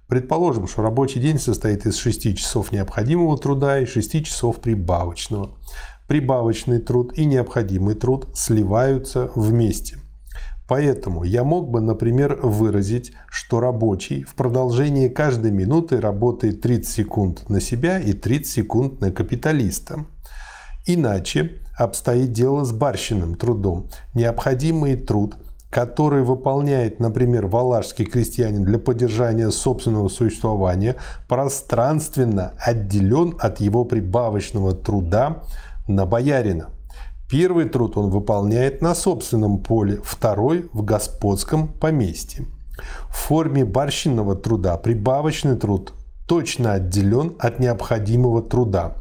Предположим, 0.07 0.67
что 0.67 0.81
рабочий 0.81 1.19
день 1.19 1.37
состоит 1.37 1.85
из 1.85 1.97
6 1.97 2.35
часов 2.35 2.71
необходимого 2.71 3.37
труда 3.37 3.79
и 3.79 3.85
6 3.85 4.25
часов 4.25 4.59
прибавочного. 4.59 5.51
Прибавочный 6.07 6.79
труд 6.79 7.13
и 7.15 7.25
необходимый 7.25 7.93
труд 7.93 8.27
сливаются 8.33 9.29
вместе– 9.35 9.99
Поэтому 10.69 11.23
я 11.23 11.43
мог 11.43 11.67
бы, 11.67 11.81
например, 11.81 12.39
выразить, 12.43 13.11
что 13.27 13.59
рабочий 13.59 14.21
в 14.21 14.35
продолжении 14.35 15.09
каждой 15.09 15.49
минуты 15.49 15.99
работает 15.99 16.61
30 16.61 16.87
секунд 16.87 17.49
на 17.49 17.59
себя 17.59 17.97
и 17.97 18.13
30 18.13 18.47
секунд 18.47 19.01
на 19.01 19.11
капиталиста. 19.11 20.05
Иначе 20.85 21.53
обстоит 21.75 22.33
дело 22.33 22.65
с 22.65 22.71
барщиным 22.71 23.33
трудом. 23.33 23.87
Необходимый 24.13 24.95
труд, 24.95 25.37
который 25.71 26.21
выполняет, 26.21 26.99
например, 26.99 27.47
валашский 27.47 28.05
крестьянин 28.05 28.63
для 28.63 28.77
поддержания 28.77 29.49
собственного 29.49 30.07
существования, 30.07 30.97
пространственно 31.27 32.53
отделен 32.59 33.35
от 33.39 33.59
его 33.59 33.85
прибавочного 33.85 34.73
труда 34.73 35.41
на 35.87 36.05
боярина. 36.05 36.69
Первый 37.29 37.65
труд 37.69 37.95
он 37.97 38.09
выполняет 38.09 38.81
на 38.81 38.95
собственном 38.95 39.59
поле, 39.59 39.99
второй– 40.03 40.69
в 40.73 40.83
господском 40.83 41.67
поместье. 41.67 42.47
В 43.09 43.15
форме 43.15 43.65
барщинного 43.65 44.35
труда 44.35 44.77
прибавочный 44.77 45.55
труд 45.55 45.93
точно 46.27 46.73
отделен 46.73 47.35
от 47.37 47.59
необходимого 47.59 48.41
труда. 48.41 48.95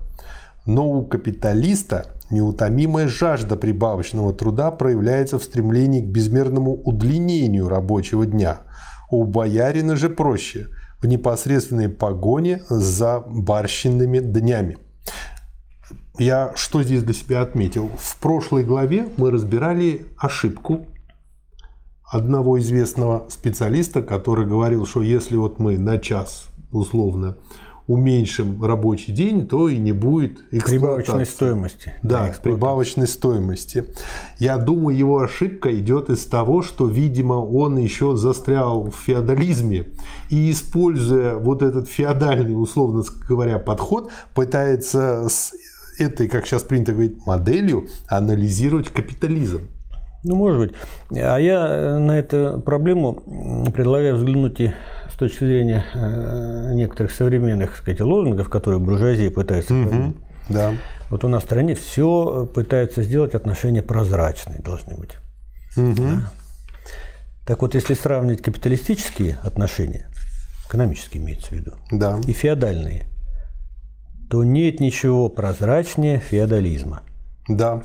Но 0.67 0.89
у 0.89 1.07
капиталиста 1.07 2.07
неутомимая 2.29 3.09
жажда 3.09 3.57
прибавочного 3.57 4.35
труда 4.35 4.71
проявляется 4.71 5.39
в 5.39 5.45
стремлении 5.45 6.03
к 6.03 6.07
безмерному 6.07 6.75
удлинению 6.75 7.69
рабочего 7.69 8.27
дня. 8.27 8.59
У 9.11 9.25
боярина 9.25 9.97
же 9.97 10.11
проще– 10.11 10.69
в 11.01 11.07
непосредственной 11.07 11.89
погоне 11.89 12.63
за 12.69 13.21
барщинными 13.21 14.19
днями. 14.19 14.79
Я 16.19 16.53
что 16.57 16.83
здесь 16.83 17.05
для 17.05 17.15
себя 17.15 17.43
отметил? 17.43 17.91
В 17.97 18.17
прошлой 18.19 18.65
главе 18.65 19.09
мы 19.17 19.31
разбирали 19.31 20.07
ошибку 20.17 20.87
одного 22.05 22.59
известного 22.59 23.27
специалиста, 23.29 24.03
который 24.03 24.45
говорил, 24.47 24.85
что 24.85 25.03
если 25.03 25.37
вот 25.37 25.61
мы 25.61 25.79
на 25.79 25.99
час 25.99 26.47
условно 26.73 27.37
уменьшим 27.87 28.63
рабочий 28.63 29.13
день, 29.13 29.47
то 29.47 29.69
и 29.69 29.79
не 29.79 29.93
будет 29.93 30.51
Прибавочной 30.51 31.25
стоимости. 31.25 31.95
Да, 32.03 32.35
прибавочной 32.43 33.07
стоимости. 33.07 33.85
Я 34.39 34.59
думаю, 34.59 34.97
его 34.97 35.21
ошибка 35.21 35.75
идет 35.79 36.11
из 36.11 36.27
того, 36.27 36.63
что, 36.63 36.87
видимо, 36.87 37.35
он 37.35 37.79
еще 37.79 38.17
застрял 38.17 38.91
в 38.91 38.95
феодализме 38.95 39.87
и, 40.29 40.51
используя 40.51 41.37
вот 41.37 41.63
этот 41.63 41.89
феодальный, 41.89 42.61
условно 42.61 43.05
говоря, 43.27 43.59
подход, 43.59 44.11
пытается 44.35 45.29
этой, 45.99 46.29
как 46.29 46.47
сейчас 46.47 46.63
принято 46.63 46.93
говорить, 46.93 47.25
моделью 47.27 47.89
анализировать 48.07 48.89
капитализм. 48.89 49.69
Ну, 50.25 50.37
может 50.37 50.59
быть. 50.59 50.73
А 51.11 51.39
я 51.39 51.99
на 51.99 52.19
эту 52.19 52.61
проблему 52.65 53.23
предлагаю 53.75 54.17
взглянуть 54.17 54.61
и 54.61 54.73
с 55.13 55.17
точки 55.17 55.45
зрения 55.45 55.85
э, 55.95 56.73
некоторых 56.75 57.13
современных 57.13 57.71
так 57.71 57.79
сказать, 57.79 58.01
лозунгов, 58.01 58.49
которые 58.49 58.81
буржуазия 58.81 59.31
пытается 59.31 59.75
угу, 59.75 60.15
да. 60.49 60.75
Вот 61.11 61.25
у 61.25 61.29
нас 61.29 61.43
в 61.43 61.47
стране 61.47 61.75
все 61.75 62.47
пытаются 62.53 63.03
сделать 63.03 63.35
отношения 63.35 63.83
прозрачные 63.83 64.61
должны 64.61 64.97
быть. 64.97 65.17
Угу. 65.77 65.95
Да? 65.97 66.33
Так 67.47 67.63
вот, 67.63 67.75
если 67.75 67.95
сравнивать 67.95 68.43
капиталистические 68.43 69.39
отношения, 69.43 70.09
экономические 70.69 71.23
имеется 71.23 71.49
в 71.49 71.53
виду, 71.53 71.73
да. 71.91 72.21
и 72.27 72.33
феодальные, 72.33 73.07
то 74.31 74.45
нет 74.45 74.81
ничего 74.81 75.29
прозрачнее 75.29 76.19
феодализма. 76.19 77.03
Да. 77.49 77.83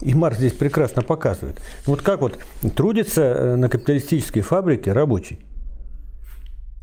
И 0.00 0.14
Марс 0.14 0.38
здесь 0.38 0.52
прекрасно 0.52 1.02
показывает. 1.02 1.60
Вот 1.86 2.02
как 2.02 2.20
вот 2.20 2.38
трудится 2.74 3.22
э, 3.22 3.56
на 3.56 3.68
капиталистической 3.68 4.40
фабрике 4.40 4.92
рабочий. 4.92 5.38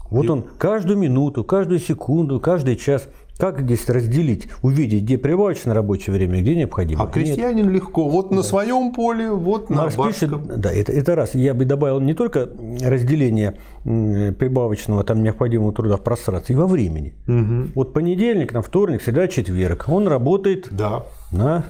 Вот 0.10 0.30
он 0.30 0.44
каждую 0.44 0.98
минуту, 0.98 1.44
каждую 1.44 1.80
секунду, 1.80 2.40
каждый 2.40 2.76
час 2.76 3.08
как 3.42 3.62
здесь 3.62 3.90
разделить, 3.90 4.50
увидеть, 4.62 5.02
где 5.02 5.18
прибавочное 5.18 5.74
рабочее 5.74 6.14
время, 6.14 6.42
где 6.42 6.56
необходимо? 6.56 7.06
А 7.06 7.08
крестьянин 7.08 7.66
Нет. 7.66 7.74
легко. 7.74 8.08
Вот 8.08 8.30
да. 8.30 8.36
на 8.36 8.44
своем 8.44 8.94
поле, 8.94 9.32
вот 9.32 9.72
Марс 9.72 9.98
на 9.98 10.08
пишет, 10.08 10.60
Да, 10.60 10.72
это, 10.72 10.92
это 10.92 11.16
раз. 11.16 11.34
Я 11.34 11.56
бы 11.56 11.66
добавил 11.66 12.00
не 12.00 12.14
только 12.14 12.48
разделение 12.82 13.56
прибавочного 13.84 15.04
там 15.04 15.24
необходимого 15.24 15.74
труда 15.74 15.98
в 15.98 16.02
пространстве, 16.02 16.54
и 16.54 16.56
во 16.60 16.68
времени. 16.68 17.16
Угу. 17.28 17.72
Вот 17.74 17.94
понедельник, 17.94 18.54
на 18.54 18.62
вторник, 18.62 19.02
среда, 19.02 19.28
четверг. 19.28 19.86
Он 19.88 20.08
работает 20.08 20.68
да. 20.70 21.06
на 21.32 21.66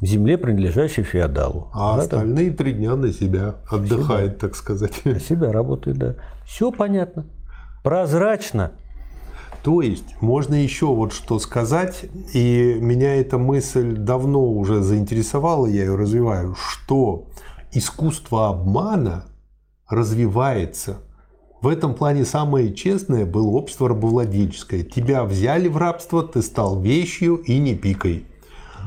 земле, 0.00 0.38
принадлежащей 0.38 1.02
феодалу. 1.02 1.68
А 1.74 1.96
да, 1.96 2.02
остальные 2.04 2.46
там... 2.46 2.56
три 2.56 2.72
дня 2.72 2.96
на 2.96 3.12
себя 3.12 3.56
отдыхает, 3.70 4.30
себя. 4.30 4.40
так 4.40 4.56
сказать. 4.56 5.04
На 5.04 5.20
себя 5.20 5.52
работает, 5.52 5.98
да. 5.98 6.14
Все 6.46 6.72
понятно. 6.72 7.26
Прозрачно. 7.82 8.72
То 9.62 9.82
есть 9.82 10.20
можно 10.20 10.54
еще 10.54 10.86
вот 10.86 11.12
что 11.12 11.38
сказать, 11.38 12.04
и 12.32 12.78
меня 12.80 13.16
эта 13.16 13.38
мысль 13.38 13.96
давно 13.96 14.46
уже 14.52 14.82
заинтересовала, 14.82 15.66
я 15.66 15.84
ее 15.84 15.96
развиваю, 15.96 16.54
что 16.54 17.26
искусство 17.72 18.48
обмана 18.48 19.26
развивается. 19.88 20.98
В 21.60 21.66
этом 21.66 21.94
плане 21.94 22.24
самое 22.24 22.72
честное 22.72 23.26
было 23.26 23.48
общество 23.48 23.88
рабовладельческое. 23.88 24.84
Тебя 24.84 25.24
взяли 25.24 25.68
в 25.68 25.76
рабство, 25.76 26.22
ты 26.22 26.40
стал 26.40 26.80
вещью 26.80 27.36
и 27.36 27.58
не 27.58 27.74
пикай. 27.74 28.26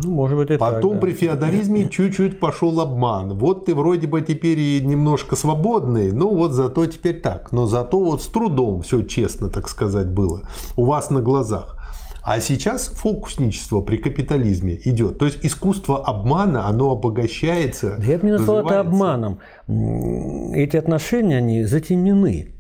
Ну, 0.04 0.12
может 0.12 0.38
быть, 0.38 0.50
и 0.52 0.58
Потом 0.58 0.94
так, 0.94 1.02
да. 1.02 1.06
при 1.08 1.14
феодализме 1.14 1.90
чуть-чуть 1.92 2.40
пошел 2.40 2.80
обман. 2.80 3.38
Вот 3.38 3.66
ты 3.66 3.76
вроде 3.76 4.08
бы 4.08 4.22
теперь 4.22 4.60
и 4.60 4.82
немножко 4.82 5.36
свободный, 5.36 6.12
ну 6.12 6.36
вот 6.36 6.52
зато 6.52 6.86
теперь 6.86 7.22
так. 7.22 7.52
Но 7.52 7.66
зато 7.66 8.00
вот 8.00 8.22
с 8.22 8.28
трудом 8.28 8.82
все 8.82 9.04
честно, 9.04 9.50
так 9.50 9.70
сказать, 9.70 10.08
было. 10.08 10.42
У 10.76 10.86
вас 10.86 11.10
на 11.10 11.22
глазах. 11.22 11.78
А 12.24 12.40
сейчас 12.40 12.88
фокусничество 12.88 13.82
при 13.82 13.98
капитализме 13.98 14.80
идет. 14.86 15.18
То 15.18 15.26
есть 15.26 15.40
искусство 15.42 16.06
обмана, 16.06 16.68
оно 16.68 16.92
обогащается. 16.92 18.00
Я 18.06 18.20
бы 18.20 18.28
не 18.28 18.34
назвал 18.34 18.66
это 18.66 18.80
обманом. 18.80 19.40
Эти 19.68 20.78
отношения, 20.78 21.38
они 21.38 21.64
затемнены. 21.64 22.54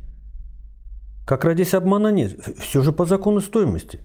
Как 1.27 1.45
родись 1.45 1.75
обмана 1.75 2.11
нет. 2.11 2.39
Все 2.57 2.81
же 2.81 2.91
по 2.91 3.05
закону 3.05 3.39
стоимости. 3.39 3.99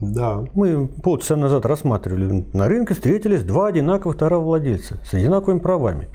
Да. 0.00 0.44
Мы 0.54 0.86
полчаса 0.86 1.36
назад 1.36 1.66
рассматривали. 1.66 2.46
На 2.52 2.68
рынке 2.68 2.94
встретились 2.94 3.42
два 3.42 3.68
одинаковых 3.68 4.16
товаровладельца 4.16 4.98
с 5.04 5.12
одинаковыми 5.14 5.58
правами. 5.58 6.08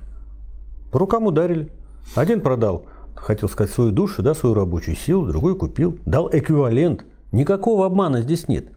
По 0.92 1.00
рукам 1.00 1.26
ударили. 1.26 1.70
Один 2.16 2.42
продал, 2.42 2.86
хотел 3.16 3.50
сказать, 3.50 3.74
свою 3.74 3.92
душу, 3.92 4.22
да, 4.22 4.34
свою 4.34 4.56
рабочую 4.56 4.96
силу, 4.96 5.26
другой 5.26 5.56
купил. 5.56 5.98
Дал 6.06 6.30
эквивалент. 6.32 7.04
Никакого 7.32 7.86
обмана 7.86 8.22
здесь 8.22 8.48
нет. 8.48 8.68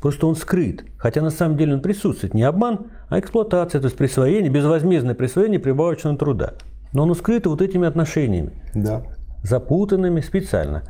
Просто 0.00 0.26
он 0.26 0.36
скрыт. 0.36 0.84
Хотя 0.98 1.22
на 1.22 1.30
самом 1.30 1.56
деле 1.56 1.74
он 1.74 1.80
присутствует. 1.80 2.34
Не 2.34 2.42
обман, 2.42 2.86
а 3.08 3.18
эксплуатация, 3.18 3.80
то 3.80 3.86
есть 3.86 3.96
присвоение, 3.96 4.50
безвозмездное 4.50 5.14
присвоение 5.14 5.60
прибавочного 5.60 6.16
труда. 6.18 6.54
Но 6.92 7.04
он 7.04 7.14
скрыт 7.14 7.46
вот 7.46 7.62
этими 7.62 7.86
отношениями. 7.86 8.52
Да. 8.74 9.02
Запутанными 9.42 10.20
специально 10.20 10.82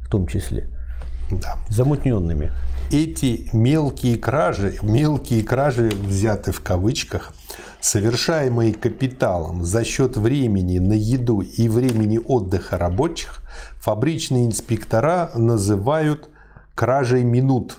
в 0.00 0.10
том 0.10 0.26
числе. 0.26 0.68
Да. 1.30 1.56
Замутненными 1.68 2.50
эти 2.90 3.48
мелкие 3.52 4.16
кражи, 4.18 4.78
мелкие 4.82 5.42
кражи 5.42 5.90
взяты 5.90 6.52
в 6.52 6.60
кавычках, 6.60 7.32
совершаемые 7.80 8.74
капиталом 8.74 9.64
за 9.64 9.84
счет 9.84 10.16
времени 10.16 10.78
на 10.78 10.92
еду 10.92 11.40
и 11.40 11.68
времени 11.68 12.20
отдыха 12.22 12.78
рабочих, 12.78 13.42
фабричные 13.80 14.46
инспектора 14.46 15.30
называют 15.34 16.28
кражей 16.74 17.22
минут, 17.22 17.78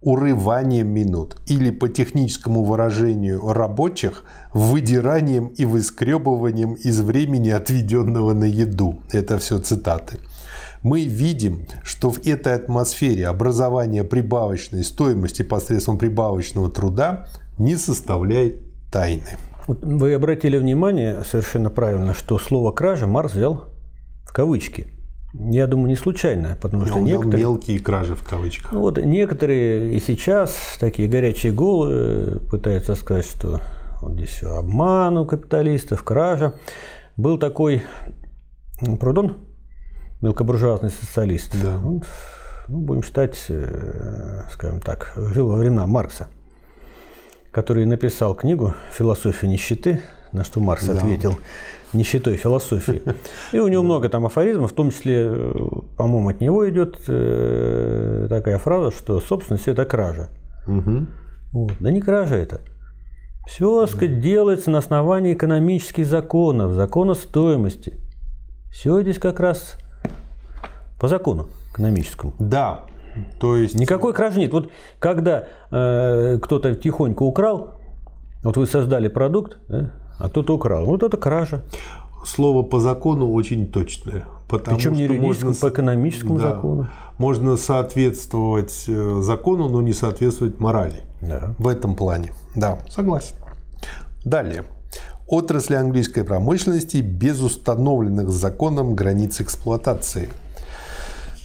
урыванием 0.00 0.88
минут 0.88 1.36
или 1.46 1.70
по 1.70 1.88
техническому 1.88 2.64
выражению 2.64 3.52
рабочих 3.52 4.24
выдиранием 4.52 5.48
и 5.48 5.64
выскребыванием 5.64 6.74
из 6.74 7.00
времени, 7.00 7.50
отведенного 7.50 8.32
на 8.32 8.44
еду. 8.44 9.00
Это 9.12 9.38
все 9.38 9.58
цитаты 9.58 10.18
мы 10.82 11.04
видим, 11.04 11.66
что 11.82 12.10
в 12.10 12.26
этой 12.26 12.54
атмосфере 12.54 13.26
образование 13.28 14.04
прибавочной 14.04 14.84
стоимости 14.84 15.42
посредством 15.42 15.98
прибавочного 15.98 16.70
труда 16.70 17.26
не 17.58 17.76
составляет 17.76 18.60
тайны. 18.90 19.36
Вы 19.66 20.14
обратили 20.14 20.56
внимание 20.56 21.22
совершенно 21.24 21.70
правильно, 21.70 22.14
что 22.14 22.38
слово 22.38 22.72
«кража» 22.72 23.06
Марс 23.06 23.34
взял 23.34 23.66
в 24.24 24.32
кавычки. 24.32 24.88
Я 25.32 25.68
думаю, 25.68 25.88
не 25.88 25.96
случайно, 25.96 26.58
потому 26.60 26.86
что 26.86 26.98
некоторые... 26.98 27.38
мелкие 27.38 27.78
кражи 27.78 28.16
в 28.16 28.24
кавычках. 28.24 28.72
Вот 28.72 28.98
некоторые 28.98 29.94
и 29.94 30.00
сейчас, 30.00 30.56
такие 30.80 31.08
горячие 31.08 31.52
головы, 31.52 32.40
пытаются 32.50 32.96
сказать, 32.96 33.26
что 33.26 33.60
вот 34.00 34.14
здесь 34.14 34.30
все 34.30 34.56
обман 34.56 35.18
у 35.18 35.26
капиталистов, 35.26 36.02
кража. 36.02 36.54
Был 37.16 37.38
такой 37.38 37.82
Прудон, 38.98 39.36
мелкобуржуазный 40.20 40.90
социалист. 40.90 41.54
Да. 41.62 41.76
Он, 41.76 42.02
ну, 42.68 42.78
будем 42.78 43.02
считать, 43.02 43.36
э, 43.48 44.42
скажем 44.52 44.80
так, 44.80 45.12
жил 45.16 45.48
во 45.48 45.56
времена 45.56 45.86
Маркса, 45.86 46.28
который 47.50 47.84
написал 47.86 48.34
книгу 48.34 48.74
«Философия 48.92 49.48
нищеты», 49.48 50.02
на 50.32 50.44
что 50.44 50.60
Маркс 50.60 50.86
да. 50.86 50.94
ответил 50.94 51.38
нищетой 51.92 52.36
философии. 52.36 53.02
И 53.52 53.58
у 53.58 53.66
него 53.68 53.82
много 53.82 54.08
там 54.08 54.26
афоризмов, 54.26 54.72
в 54.72 54.74
том 54.74 54.90
числе, 54.90 55.26
э, 55.28 55.52
по-моему, 55.96 56.28
от 56.28 56.40
него 56.40 56.68
идет 56.68 57.00
э, 57.08 58.26
такая 58.28 58.58
фраза, 58.58 58.92
что 58.96 59.20
собственность– 59.20 59.66
это 59.68 59.84
кража. 59.84 60.28
Угу. 60.66 61.06
Вот. 61.52 61.72
Да 61.80 61.90
не 61.90 62.00
кража 62.00 62.36
это. 62.36 62.60
Все, 63.48 63.86
сказать, 63.86 64.20
делается 64.20 64.70
на 64.70 64.78
основании 64.78 65.34
экономических 65.34 66.06
законов, 66.06 66.72
закона 66.72 67.14
стоимости. 67.14 67.94
Все 68.70 69.02
здесь 69.02 69.18
как 69.18 69.40
раз 69.40 69.76
по 71.00 71.08
закону 71.08 71.48
экономическому. 71.72 72.34
Да. 72.38 72.82
То 73.40 73.56
есть... 73.56 73.74
Никакой 73.74 74.12
кражи 74.12 74.38
нет. 74.38 74.52
Вот 74.52 74.70
когда 75.00 75.48
э, 75.70 76.38
кто-то 76.40 76.74
тихонько 76.76 77.22
украл, 77.24 77.80
вот 78.44 78.56
вы 78.56 78.66
создали 78.66 79.08
продукт, 79.08 79.58
да, 79.68 79.90
а 80.18 80.28
кто-то 80.28 80.54
украл. 80.54 80.84
Вот 80.84 81.02
это 81.02 81.16
кража. 81.16 81.64
слово 82.24 82.62
по 82.62 82.78
закону 82.80 83.32
очень 83.32 83.66
точное. 83.66 84.26
Потому 84.46 84.76
Причем 84.76 84.92
не 84.92 85.02
юридическому, 85.04 85.52
можно, 85.52 85.68
по 85.68 85.72
экономическому 85.72 86.38
да, 86.38 86.50
закону. 86.50 86.88
Можно 87.18 87.56
соответствовать 87.56 88.84
э, 88.86 89.20
закону, 89.22 89.68
но 89.68 89.80
не 89.80 89.94
соответствовать 89.94 90.60
морали. 90.60 91.02
Да. 91.22 91.54
В 91.58 91.66
этом 91.68 91.94
плане. 91.94 92.32
Да, 92.54 92.78
согласен. 92.90 93.36
Далее. 94.24 94.64
Отрасли 95.26 95.76
английской 95.76 96.24
промышленности 96.24 96.98
без 96.98 97.40
установленных 97.40 98.28
законом 98.28 98.94
границ 98.94 99.40
эксплуатации– 99.40 100.28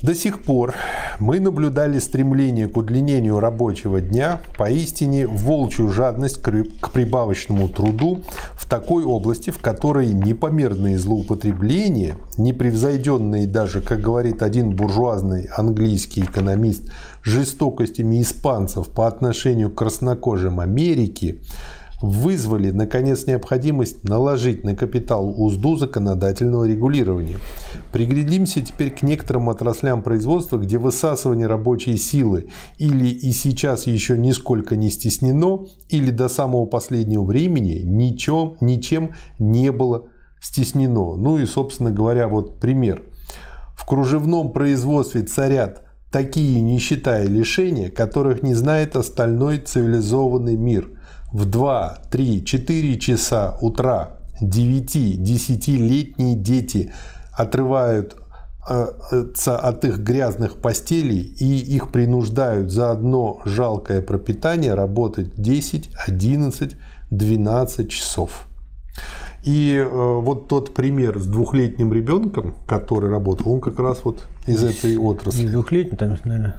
до 0.05 0.13
сих 0.13 0.43
пор 0.43 0.75
мы 1.19 1.39
наблюдали 1.39 1.97
стремление 1.97 2.67
к 2.67 2.77
удлинению 2.77 3.39
рабочего 3.39 3.99
дня, 3.99 4.39
поистине 4.55 5.25
волчью 5.25 5.89
жадность 5.89 6.39
к 6.43 6.91
прибавочному 6.91 7.67
труду 7.69 8.21
в 8.53 8.67
такой 8.67 9.03
области, 9.03 9.49
в 9.49 9.57
которой 9.57 10.13
непомерные 10.13 10.99
злоупотребления, 10.99 12.17
непревзойденные 12.37 13.47
даже, 13.47 13.81
как 13.81 14.01
говорит 14.01 14.43
один 14.43 14.75
буржуазный 14.75 15.49
английский 15.57 16.21
экономист, 16.21 16.83
жестокостями 17.23 18.21
испанцев 18.21 18.89
по 18.89 19.07
отношению 19.07 19.71
к 19.71 19.75
краснокожим 19.75 20.59
Америки, 20.59 21.41
вызвали, 22.01 22.71
наконец, 22.71 23.25
необходимость 23.25 24.03
наложить 24.03 24.63
на 24.63 24.75
капитал 24.75 25.34
узду 25.38 25.77
законодательного 25.77 26.65
регулирования. 26.65 27.38
Приглядимся 27.91 28.62
теперь 28.62 28.91
к 28.91 29.01
некоторым 29.01 29.49
отраслям 29.49 30.03
производства, 30.03 30.58
где 30.58 30.77
высасывание 30.77 31.47
рабочей 31.47 31.97
силы 31.97 32.49
или 32.77 33.08
и 33.08 33.31
сейчас 33.31 33.88
еще 33.88 34.17
нисколько 34.17 34.75
не 34.75 34.89
стеснено, 34.89 35.65
или 35.89 36.12
до 36.12 36.27
самого 36.27 36.65
последнего 36.65 37.23
времени 37.23 37.81
ничем, 37.84 38.58
ничем 38.60 39.12
не 39.39 39.71
было 39.71 40.08
стеснено. 40.41 41.15
Ну 41.15 41.39
и, 41.39 41.45
собственно 41.45 41.91
говоря, 41.91 42.27
вот 42.27 42.60
пример. 42.60 43.03
В 43.75 43.86
кружевном 43.86 44.51
производстве 44.51 45.23
царят 45.23 45.84
такие 46.12 46.62
нищета 46.62 47.23
и 47.23 47.27
лишения, 47.27 47.89
которых 47.89 48.41
не 48.41 48.53
знает 48.53 48.95
остальной 48.95 49.60
цивилизованный 49.60 50.58
мир– 50.58 50.89
в 51.35 51.45
2, 51.45 51.97
3, 52.09 52.45
4 52.45 52.97
часа 52.99 53.57
утра 53.59 54.11
9-10-летние 54.41 56.35
дети 56.35 56.93
отрывают 57.33 58.15
от 58.65 59.85
их 59.85 59.99
грязных 59.99 60.55
постелей 60.57 61.19
и 61.19 61.57
их 61.75 61.89
принуждают 61.89 62.71
за 62.71 62.89
одно 62.91 63.41
жалкое 63.43 64.01
пропитание 64.01 64.75
работать 64.75 65.35
10, 65.35 65.89
11, 66.07 66.77
12 67.11 67.91
часов. 67.91 68.47
И 69.43 69.75
э, 69.75 69.87
вот 69.87 70.47
тот 70.47 70.73
пример 70.73 71.19
с 71.19 71.27
двухлетним 71.27 71.91
ребенком, 71.93 72.55
который 72.65 73.09
работал, 73.11 73.51
он 73.51 73.59
как 73.59 73.77
раз 73.79 73.99
вот 74.05 74.25
из 74.47 74.63
этой 74.63 74.97
отрасли. 74.97 75.47
Двухлетний, 75.49 75.97
там, 75.97 76.17
наверное, 76.23 76.55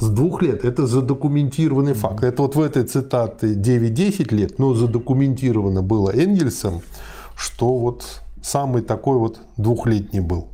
с 0.00 0.08
двух 0.08 0.42
лет. 0.42 0.64
Это 0.64 0.86
задокументированный 0.86 1.94
факт. 1.94 2.24
Это 2.24 2.42
вот 2.42 2.56
в 2.56 2.60
этой 2.60 2.84
цитате 2.84 3.54
9-10 3.54 4.34
лет, 4.34 4.58
но 4.58 4.74
задокументировано 4.74 5.82
было 5.82 6.10
Энгельсом, 6.10 6.82
что 7.36 7.78
вот 7.78 8.22
самый 8.42 8.82
такой 8.82 9.18
вот 9.18 9.40
двухлетний 9.56 10.20
был. 10.20 10.48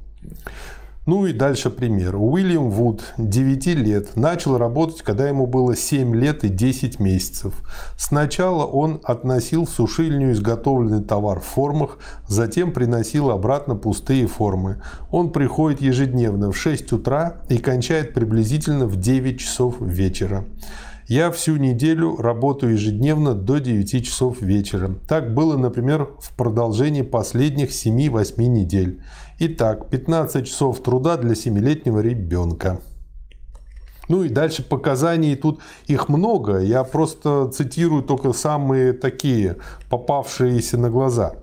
Ну 1.11 1.27
и 1.27 1.33
дальше 1.33 1.71
пример. 1.71 2.15
Уильям 2.15 2.71
Вуд, 2.71 3.03
9 3.19 3.67
лет, 3.75 4.15
начал 4.15 4.57
работать, 4.57 5.03
когда 5.03 5.27
ему 5.27 5.49
было 5.49 5.75
7 5.75 6.15
лет 6.15 6.45
и 6.45 6.49
10 6.49 7.01
месяцев. 7.01 7.53
Сначала 7.97 8.65
он 8.65 9.01
относил 9.03 9.65
в 9.65 9.71
сушильню 9.71 10.31
изготовленный 10.31 11.03
товар 11.03 11.41
в 11.41 11.47
формах, 11.47 11.99
затем 12.29 12.73
приносил 12.73 13.31
обратно 13.31 13.75
пустые 13.75 14.29
формы. 14.29 14.83
Он 15.11 15.33
приходит 15.33 15.83
ежедневно 15.83 16.53
в 16.53 16.57
6 16.57 16.93
утра 16.93 17.39
и 17.49 17.59
кончает 17.59 18.15
приблизительно 18.15 18.87
в 18.87 18.95
9 18.95 19.41
часов 19.41 19.81
вечера. 19.81 20.45
Я 21.11 21.33
всю 21.33 21.57
неделю 21.57 22.19
работаю 22.19 22.75
ежедневно 22.75 23.35
до 23.35 23.59
9 23.59 24.07
часов 24.07 24.41
вечера. 24.41 24.95
Так 25.09 25.35
было, 25.35 25.57
например, 25.57 26.11
в 26.21 26.37
продолжении 26.37 27.03
последних 27.03 27.71
7-8 27.71 28.41
недель. 28.47 29.01
Итак, 29.43 29.89
15 29.89 30.47
часов 30.47 30.83
труда 30.83 31.17
для 31.17 31.33
7-летнего 31.33 32.01
ребенка. 32.01 32.79
Ну 34.07 34.23
и 34.23 34.29
дальше 34.29 34.63
показаний, 34.63 35.35
тут 35.35 35.61
их 35.87 36.11
много, 36.11 36.59
я 36.59 36.85
просто 36.85 37.49
цитирую 37.51 38.03
только 38.03 38.35
самые 38.35 38.93
такие, 38.93 39.57
попавшиеся 39.89 40.77
на 40.77 40.91
глаза. 40.91 41.37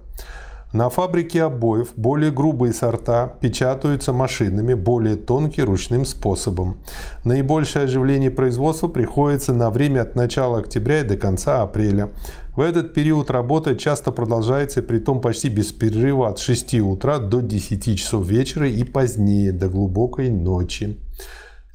На 0.77 0.91
фабрике 0.91 1.41
обоев 1.41 1.87
более 1.95 2.29
грубые 2.29 2.71
сорта 2.71 3.33
печатаются 3.41 4.13
машинами, 4.13 4.75
более 4.75 5.15
тонкие 5.15 5.65
ручным 5.65 6.05
способом. 6.05 6.77
Наибольшее 7.23 7.85
оживление 7.85 8.29
производства 8.29 8.87
приходится 8.87 9.53
на 9.53 9.71
время 9.71 10.01
от 10.01 10.13
начала 10.13 10.59
октября 10.59 10.99
и 10.99 11.03
до 11.03 11.17
конца 11.17 11.63
апреля. 11.63 12.11
В 12.55 12.61
этот 12.61 12.93
период 12.93 13.31
работа 13.31 13.75
часто 13.75 14.11
продолжается, 14.11 14.83
при 14.83 14.99
том 14.99 15.19
почти 15.19 15.49
без 15.49 15.71
перерыва 15.71 16.29
от 16.29 16.37
6 16.37 16.75
утра 16.81 17.17
до 17.17 17.41
10 17.41 17.97
часов 17.97 18.27
вечера 18.27 18.69
и 18.69 18.83
позднее, 18.83 19.51
до 19.51 19.69
глубокой 19.69 20.29
ночи. 20.29 20.99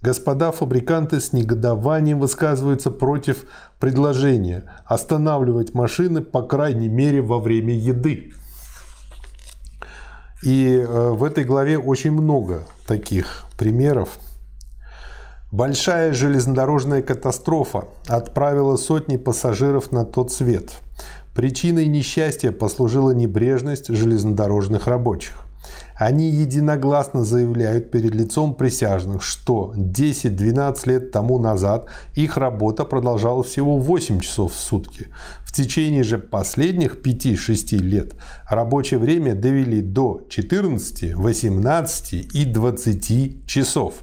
Господа 0.01 0.53
фабриканты 0.53 1.21
с 1.21 1.33
негодованием 1.33 2.21
высказываются 2.21 2.93
против 2.93 3.47
предложения 3.81 4.63
останавливать 4.85 5.75
машины, 5.75 6.21
по 6.21 6.43
крайней 6.43 6.89
мере, 6.89 7.21
во 7.21 7.41
время 7.41 7.75
еды. 7.75 8.33
И 10.43 10.77
э, 10.77 11.11
в 11.11 11.23
этой 11.23 11.45
главе 11.45 11.79
очень 11.79 12.11
много 12.11 12.65
таких 12.87 13.45
примеров. 13.57 14.19
Большая 15.53 16.13
железнодорожная 16.15 17.03
катастрофа 17.03 17.89
отправила 18.09 18.77
сотни 18.77 19.17
пассажиров 19.17 19.93
на 19.93 20.05
тот 20.05 20.33
свет. 20.33 20.71
Причиной 21.35 21.87
несчастья 21.87 22.53
послужила 22.53 23.13
небрежность 23.13 23.89
железнодорожных 23.89 24.87
рабочих. 24.87 25.42
Они 26.05 26.31
единогласно 26.31 27.23
заявляют 27.23 27.93
перед 27.93 28.13
лицом 28.13 28.55
присяжных, 28.55 29.23
что 29.23 29.73
10-12 29.77 30.77
лет 30.87 31.13
тому 31.13 31.39
назад 31.39 31.87
их 32.15 32.37
работа 32.37 32.85
продолжалась 32.85 33.47
всего 33.47 33.79
8 33.79 34.19
часов 34.19 34.53
в 34.53 34.59
сутки. 34.59 35.11
В 35.45 35.53
течение 35.53 36.03
же 36.03 36.19
последних 36.19 36.97
5-6 37.05 37.77
лет 37.77 38.15
рабочее 38.49 38.99
время 38.99 39.37
довели 39.37 39.81
до 39.81 40.27
14, 40.29 41.15
18 41.15 42.13
и 42.35 42.45
20 42.47 43.47
часов 43.47 43.95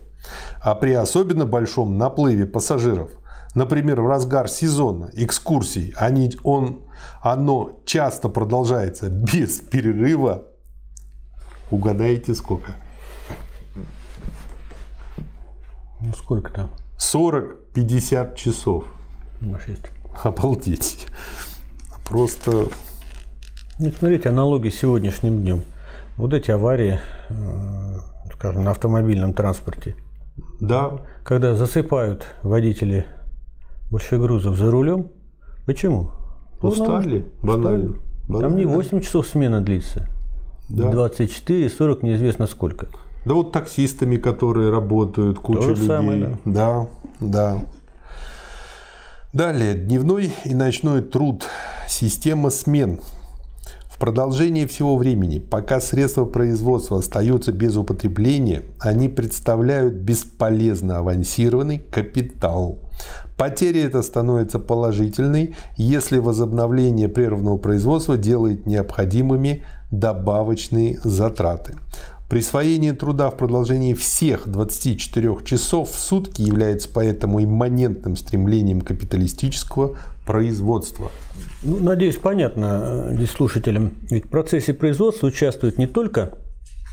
а 0.62 0.76
при 0.76 0.94
особенно 0.94 1.46
большом 1.46 1.98
наплыве 1.98 2.46
пассажиров, 2.46 3.10
например, 3.56 4.00
в 4.02 4.08
разгар 4.08 4.48
сезона 4.48 5.10
экскурсий, 5.14 5.94
они, 5.98 6.32
он, 6.44 6.84
оно 7.22 7.82
часто 7.86 8.30
продолжается 8.30 9.10
без 9.10 9.60
перерыва. 9.60 10.46
Угадаете 11.72 12.34
сколько? 12.34 12.76
Ну 16.02 16.14
сколько 16.18 16.52
там? 16.52 16.72
40-50 16.98 18.36
часов. 18.36 18.86
Машист. 19.42 19.90
Обалдеть. 20.24 21.08
Просто... 22.06 22.68
Ну, 23.78 23.92
смотрите, 23.98 24.30
аналогии 24.30 24.70
с 24.70 24.80
сегодняшним 24.80 25.42
днем. 25.42 25.64
Вот 26.18 26.34
эти 26.34 26.52
аварии, 26.52 27.00
э, 27.30 28.00
скажем, 28.34 28.64
на 28.64 28.72
автомобильном 28.72 29.34
транспорте– 29.34 29.96
да. 30.60 31.00
Когда 31.24 31.56
засыпают 31.56 32.26
водители 32.44 33.06
больших 33.92 34.20
грузов 34.20 34.58
за 34.58 34.72
рулем. 34.72 35.10
Почему? 35.66 36.12
Устали, 36.62 37.26
ну, 37.42 37.48
банально. 37.48 37.96
банально. 38.28 38.50
Там 38.50 38.58
не 38.58 38.66
8 38.66 39.02
часов 39.02 39.28
смена 39.28 39.62
длится. 39.62 40.08
Да. 40.70 40.92
24, 40.92 41.70
40, 41.70 42.04
неизвестно 42.04 42.48
сколько. 42.48 42.88
Да 43.26 43.34
вот 43.34 43.52
таксистами, 43.52 44.18
которые 44.18 44.70
работают, 44.70 45.40
куча 45.40 45.62
То 45.62 45.70
людей. 45.70 45.88
Самое, 45.88 46.40
да. 46.46 46.88
да, 47.20 47.20
да. 47.20 47.66
Далее, 49.34 49.76
дневной 49.76 50.32
и 50.46 50.56
ночной 50.56 51.02
труд. 51.02 51.46
Система 51.88 52.50
смен 52.50 53.00
продолжении 54.00 54.66
всего 54.66 54.98
времени, 54.98 55.40
пока 55.40 55.80
средства 55.82 56.26
производства 56.26 57.00
остаются 57.00 57.52
без 57.52 57.76
употребления, 57.76 58.64
они 58.80 59.10
представляют 59.10 59.96
бесполезно 59.96 61.00
авансированный 61.00 61.80
капитал. 61.80 62.80
Потеря 63.38 63.86
эта 63.86 64.02
становится 64.02 64.60
положительной, 64.60 65.56
если 65.78 66.18
возобновление 66.18 67.08
прерванного 67.08 67.58
производства 67.58 68.18
делает 68.18 68.66
необходимыми 68.66 69.64
добавочные 69.92 71.00
затраты. 71.04 71.76
Присвоение 72.30 72.94
труда 72.94 73.32
в 73.32 73.38
продолжении 73.38 73.96
всех 73.96 74.48
24 74.48 75.38
часов 75.46 75.92
в 75.92 76.00
сутки 76.00 76.44
является 76.44 76.88
поэтому 76.88 77.44
имманентным 77.44 78.16
стремлением 78.16 78.82
капиталистического 78.82 79.98
производства. 80.28 81.12
Ну, 81.64 81.80
надеюсь, 81.80 82.18
понятно 82.18 83.08
э, 83.10 83.16
здесь 83.16 83.32
слушателям. 83.32 83.94
Ведь 84.12 84.26
в 84.26 84.30
процессе 84.30 84.76
производства 84.76 85.26
участвует 85.26 85.80
не 85.80 85.88
только 85.88 86.34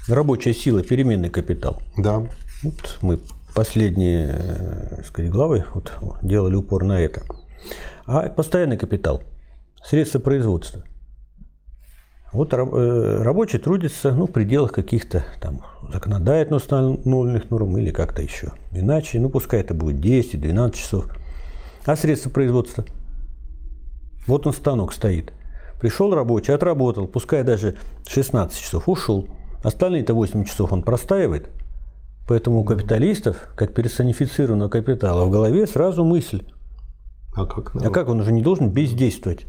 рабочая 0.09 0.55
сила, 0.55 0.83
переменный 0.83 1.29
капитал. 1.29 1.83
Да. 1.99 2.27
Вот 2.63 2.99
мы 3.03 3.21
последние 3.55 4.37
э, 4.39 5.03
сказать, 5.07 5.31
главы 5.31 5.67
вот, 5.75 5.93
делали 6.23 6.55
упор 6.55 6.85
на 6.85 6.99
это. 6.99 7.25
А 8.07 8.29
постоянный 8.31 8.79
капитал, 8.79 9.23
средства 9.85 10.19
производства. 10.19 10.83
Вот 12.33 12.53
э, 12.53 13.23
рабочий 13.23 13.59
трудится 13.59 14.13
ну, 14.13 14.27
в 14.27 14.33
пределах 14.33 14.73
каких-то 14.73 15.25
там 15.41 15.61
законодательно 15.93 16.57
установленных 16.57 17.51
норм 17.51 17.79
или 17.79 17.91
как-то 17.91 18.23
еще. 18.23 18.53
Иначе, 18.73 19.21
ну 19.21 19.31
пускай 19.31 19.61
это 19.61 19.75
будет 19.75 20.05
10-12 20.05 20.75
часов. 20.75 21.07
А 21.85 21.97
средства 21.97 22.31
производства? 22.31 22.85
Вот 24.27 24.47
он 24.47 24.53
станок 24.53 24.93
стоит. 24.93 25.33
Пришел 25.81 26.15
рабочий, 26.15 26.53
отработал, 26.53 27.07
пускай 27.07 27.45
даже 27.45 27.77
16 28.09 28.59
часов, 28.59 28.89
ушел. 28.89 29.29
Остальные-то 29.63 30.15
8 30.15 30.45
часов 30.45 30.73
он 30.73 30.83
простаивает. 30.83 31.49
Поэтому 32.27 32.61
у 32.61 32.65
капиталистов, 32.65 33.37
как 33.55 33.73
персонифицированного 33.73 34.69
капитала, 34.69 35.25
в 35.25 35.31
голове 35.31 35.67
сразу 35.67 36.05
мысль. 36.05 36.45
А 37.37 37.47
как, 37.47 37.77
а 37.77 37.91
как 37.91 38.09
он 38.09 38.21
уже 38.21 38.33
не 38.33 38.43
должен 38.43 38.71
бездействовать? 38.71 39.47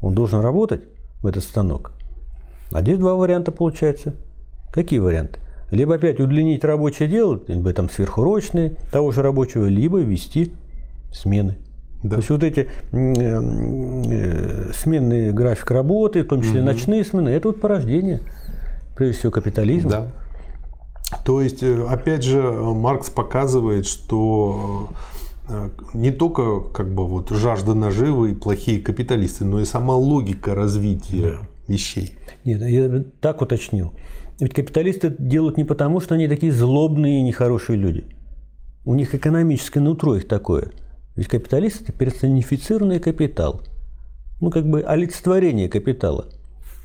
Он 0.00 0.14
должен 0.14 0.40
работать 0.40 0.82
в 1.22 1.26
этот 1.26 1.44
станок. 1.44 1.92
А 2.70 2.82
здесь 2.82 2.98
два 2.98 3.14
варианта 3.14 3.52
получается. 3.52 4.14
Какие 4.72 4.98
варианты? 4.98 5.40
Либо 5.70 5.94
опять 5.94 6.20
удлинить 6.20 6.64
рабочее 6.64 7.08
дело, 7.08 7.40
либо 7.48 7.72
там 7.72 7.88
сверхурочные 7.88 8.76
того 8.90 9.10
же 9.12 9.22
рабочего, 9.22 9.66
либо 9.66 10.00
ввести 10.00 10.52
смены. 11.12 11.56
Да. 12.02 12.10
То 12.10 12.16
есть 12.16 12.30
вот 12.30 12.42
эти 12.42 12.68
э, 12.90 14.72
сменные 14.74 15.32
график 15.32 15.70
работы, 15.70 16.24
в 16.24 16.28
том 16.28 16.42
числе 16.42 16.60
угу. 16.60 16.66
ночные 16.66 17.04
смены, 17.04 17.28
это 17.28 17.48
вот 17.48 17.60
порождение, 17.60 18.20
прежде 18.96 19.18
всего, 19.18 19.32
капитализма. 19.32 19.90
Да. 19.90 20.08
То 21.24 21.40
есть, 21.40 21.62
э, 21.62 21.86
опять 21.88 22.24
же, 22.24 22.42
Маркс 22.42 23.08
показывает, 23.10 23.86
что 23.86 24.90
э, 24.90 24.94
не 25.92 26.10
только 26.10 26.60
как 26.60 26.94
бы 26.94 27.06
вот 27.06 27.30
жажда 27.30 27.74
наживы 27.74 28.32
и 28.32 28.34
плохие 28.34 28.80
капиталисты, 28.80 29.44
но 29.44 29.60
и 29.60 29.64
сама 29.64 29.94
логика 29.96 30.54
развития 30.54 31.38
да. 31.40 31.48
вещей. 31.68 32.14
Нет, 32.44 32.62
я 32.62 33.04
так 33.20 33.42
уточнил. 33.42 33.92
Ведь 34.40 34.54
капиталисты 34.54 35.14
делают 35.18 35.56
не 35.56 35.64
потому, 35.64 36.00
что 36.00 36.14
они 36.14 36.28
такие 36.28 36.52
злобные 36.52 37.18
и 37.18 37.22
нехорошие 37.22 37.76
люди. 37.76 38.04
У 38.84 38.94
них 38.94 39.14
экономическое 39.14 39.80
нутро 39.80 40.16
их 40.16 40.26
такое. 40.26 40.72
Ведь 41.14 41.28
капиталист– 41.28 41.82
это 41.82 41.92
персонифицированный 41.92 42.98
капитал. 42.98 43.62
Ну, 44.40 44.50
как 44.50 44.68
бы 44.68 44.82
олицетворение 44.82 45.68
капитала. 45.68 46.26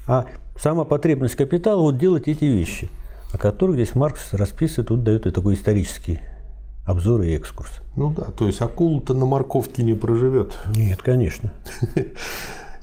А 0.06 0.26
сама 0.60 0.84
потребность 0.84 1.36
капитала– 1.36 1.82
вот 1.82 1.98
делать 1.98 2.28
эти 2.28 2.46
вещи– 2.46 2.90
о 3.32 3.38
которых 3.38 3.76
здесь 3.76 3.96
Маркс 3.96 4.34
расписывает, 4.34 4.88
тут 4.88 5.04
дает 5.04 5.26
и 5.26 5.32
такой 5.32 5.56
исторический 5.56 6.20
обзор 6.88 7.22
и 7.22 7.36
экскурс. 7.36 7.70
Ну 7.96 8.12
да, 8.12 8.24
то 8.24 8.48
есть 8.48 8.62
акула-то 8.62 9.14
на 9.14 9.28
морковке 9.28 9.84
не 9.84 9.94
проживет. 9.94 10.54
Нет, 10.76 11.02
конечно. 11.04 11.54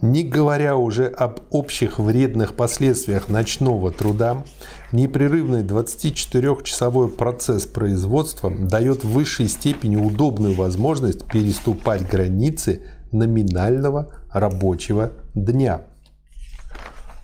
Не 0.01 0.23
говоря 0.23 0.77
уже 0.77 1.07
об 1.07 1.41
общих 1.51 1.99
вредных 1.99 2.55
последствиях 2.55 3.29
ночного 3.29 3.91
труда, 3.91 4.45
непрерывный 4.93 5.63
24-часовой 5.63 7.09
процесс 7.09 7.67
производства 7.67 8.51
дает 8.51 9.03
в 9.03 9.09
высшей 9.09 9.49
степени 9.49 9.97
удобную 9.97 10.55
возможность 10.55 11.25
переступать 11.25 12.07
границы 12.07 12.83
номинального 13.11 14.11
рабочего 14.31 15.13
дня– 15.35 15.83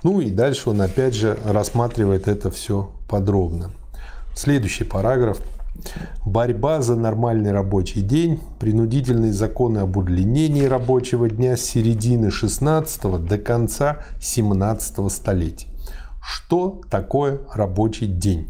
ну 0.02 0.20
и 0.20 0.30
дальше 0.30 0.70
он 0.70 0.80
опять 0.80 1.14
же 1.14 1.38
рассматривает 1.44 2.26
это 2.26 2.50
все 2.50 2.90
подробно. 3.08 3.70
Следующий 4.34 4.84
параграф. 4.84 5.40
Борьба 6.24 6.82
за 6.82 6.96
нормальный 6.96 7.52
рабочий 7.52 8.02
день, 8.02 8.40
принудительные 8.58 9.32
законы 9.32 9.78
об 9.78 9.96
удлинении 9.96 10.64
рабочего 10.64 11.28
дня 11.28 11.56
с 11.56 11.62
середины 11.62 12.30
16 12.30 13.24
до 13.24 13.38
конца 13.38 13.98
17 14.20 15.10
столетия. 15.10 15.68
Что 16.22 16.80
такое 16.90 17.40
рабочий 17.52 18.06
день? 18.06 18.48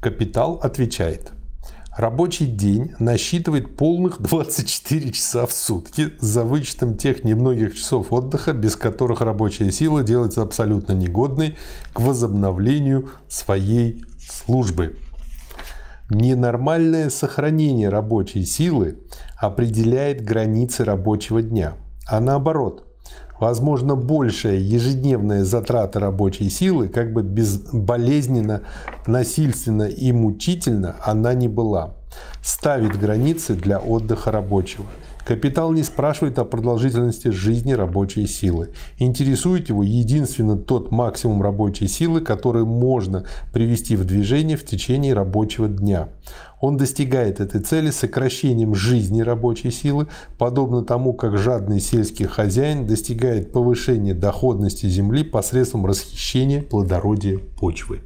Капитал 0.00 0.60
отвечает– 0.62 1.32
Рабочий 1.96 2.46
день 2.46 2.92
насчитывает 2.98 3.76
полных 3.76 4.22
24 4.22 5.12
часа 5.12 5.44
в 5.44 5.52
сутки, 5.52 6.14
за 6.20 6.42
вычетом 6.42 6.96
тех 6.96 7.22
немногих 7.22 7.76
часов 7.76 8.14
отдыха, 8.14 8.54
без 8.54 8.76
которых 8.76 9.20
рабочая 9.20 9.70
сила 9.70 10.02
делается 10.02 10.40
абсолютно 10.40 10.94
негодной 10.94 11.58
к 11.92 12.00
возобновлению 12.00 13.10
своей 13.28 14.06
службы. 14.26 14.96
Ненормальное 16.14 17.08
сохранение 17.08 17.88
рабочей 17.88 18.44
силы 18.44 18.98
определяет 19.38 20.22
границы 20.22 20.84
рабочего 20.84 21.40
дня, 21.40 21.72
а 22.06 22.20
наоборот– 22.20 22.84
возможно, 23.40 23.96
большая 23.96 24.58
ежедневная 24.58 25.42
затрата 25.42 26.00
рабочей 26.00 26.50
силы, 26.50 26.88
как 26.88 27.14
бы 27.14 27.22
безболезненно, 27.22 28.60
насильственно 29.06 29.84
и 29.84 30.12
мучительно 30.12 30.96
она 31.02 31.32
не 31.32 31.48
была, 31.48 31.94
ставит 32.42 33.00
границы 33.00 33.54
для 33.54 33.78
отдыха 33.78 34.30
рабочего. 34.30 34.84
Капитал 35.24 35.72
не 35.72 35.84
спрашивает 35.84 36.38
о 36.38 36.44
продолжительности 36.44 37.28
жизни 37.28 37.72
рабочей 37.72 38.26
силы. 38.26 38.70
Интересует 38.98 39.68
его 39.68 39.84
единственно 39.84 40.56
тот 40.56 40.90
максимум 40.90 41.42
рабочей 41.42 41.86
силы, 41.86 42.20
который 42.20 42.64
можно 42.64 43.24
привести 43.52 43.94
в 43.94 44.04
движение 44.04 44.56
в 44.56 44.64
течение 44.64 45.14
рабочего 45.14 45.68
дня. 45.68 46.08
Он 46.60 46.76
достигает 46.76 47.40
этой 47.40 47.60
цели 47.60 47.90
сокращением 47.90 48.74
жизни 48.74 49.20
рабочей 49.20 49.70
силы, 49.70 50.08
подобно 50.38 50.84
тому, 50.84 51.12
как 51.12 51.38
жадный 51.38 51.80
сельский 51.80 52.26
хозяин 52.26 52.86
достигает 52.86 53.52
повышения 53.52 54.14
доходности 54.14 54.86
земли 54.86 55.22
посредством 55.22 55.86
расхищения 55.86 56.62
плодородия 56.62 57.38
почвы. 57.38 58.00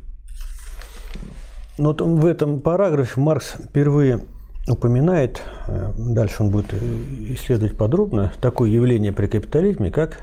Но 1.78 1.88
вот 1.88 2.00
в 2.00 2.24
этом 2.24 2.60
параграфе 2.60 3.20
Маркс 3.20 3.54
впервые 3.62 4.20
упоминает, 4.68 5.42
э, 5.68 5.92
дальше 5.96 6.42
он 6.42 6.50
будет 6.50 6.74
исследовать 6.74 7.76
подробно, 7.76 8.32
такое 8.40 8.70
явление 8.70 9.12
при 9.12 9.26
капитализме, 9.26 9.90
как 9.90 10.20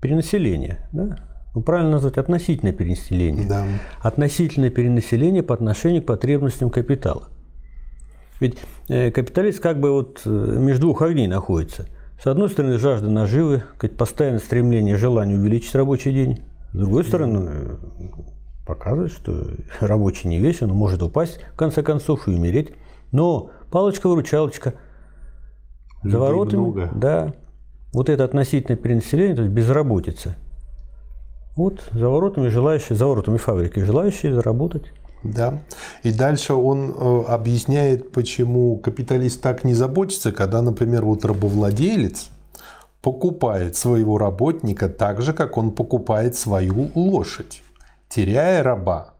перенаселение. 0.00 0.88
Да? 0.92 1.18
Ну, 1.54 1.62
правильно 1.62 1.92
назвать 1.92 2.18
относительное 2.18 2.72
перенаселение. 2.72 3.46
Да. 3.48 3.64
Относительное 4.00 4.70
перенаселение 4.70 5.42
по 5.42 5.54
отношению 5.54 6.02
к 6.02 6.06
потребностям 6.06 6.70
капитала. 6.70 7.28
Ведь 8.40 8.58
э, 8.88 9.10
капиталист 9.10 9.60
как 9.60 9.80
бы 9.80 9.92
вот 9.92 10.20
э, 10.26 10.28
между 10.28 10.82
двух 10.82 11.02
огней 11.02 11.26
находится. 11.26 11.86
С 12.22 12.26
одной 12.26 12.50
стороны, 12.50 12.78
жажда 12.78 13.08
наживы, 13.08 13.62
постоянное 13.96 14.40
стремление, 14.40 14.96
желание 14.96 15.38
увеличить 15.38 15.74
рабочий 15.74 16.12
день. 16.12 16.40
С 16.72 16.78
другой 16.78 17.04
стороны, 17.04 17.78
показывает, 18.66 19.12
что 19.12 19.46
рабочий 19.80 20.28
не 20.28 20.38
весь, 20.38 20.60
он 20.60 20.70
может 20.70 21.02
упасть, 21.02 21.40
в 21.54 21.56
конце 21.56 21.82
концов, 21.82 22.26
и 22.28 22.32
умереть. 22.32 22.72
Но 23.12 23.50
палочка-выручалочка 23.70 24.74
за 26.02 26.18
воротами, 26.18 26.60
много. 26.60 26.90
да, 26.94 27.34
вот 27.92 28.08
это 28.08 28.24
относительное 28.24 28.76
перенаселение, 28.76 29.34
то 29.34 29.42
есть 29.42 29.54
безработица. 29.54 30.36
Вот 31.56 31.82
за 31.92 32.08
воротами 32.08 32.48
желающие, 32.48 32.96
за 32.96 33.06
воротами 33.06 33.38
фабрики 33.38 33.80
желающие 33.80 34.34
заработать. 34.34 34.92
Да. 35.22 35.62
И 36.02 36.12
дальше 36.12 36.52
он 36.54 36.90
э, 36.90 37.22
объясняет, 37.28 38.12
почему 38.12 38.76
капиталист 38.76 39.40
так 39.40 39.64
не 39.64 39.74
заботится, 39.74 40.32
когда, 40.32 40.62
например, 40.62 41.04
вот 41.04 41.24
рабовладелец 41.24 42.28
покупает 43.00 43.76
своего 43.76 44.18
работника 44.18 44.88
так 44.88 45.22
же, 45.22 45.32
как 45.32 45.56
он 45.56 45.72
покупает 45.72 46.36
свою 46.36 46.90
лошадь. 46.94 47.62
Теряя 48.08 48.62
раба, 48.62 49.14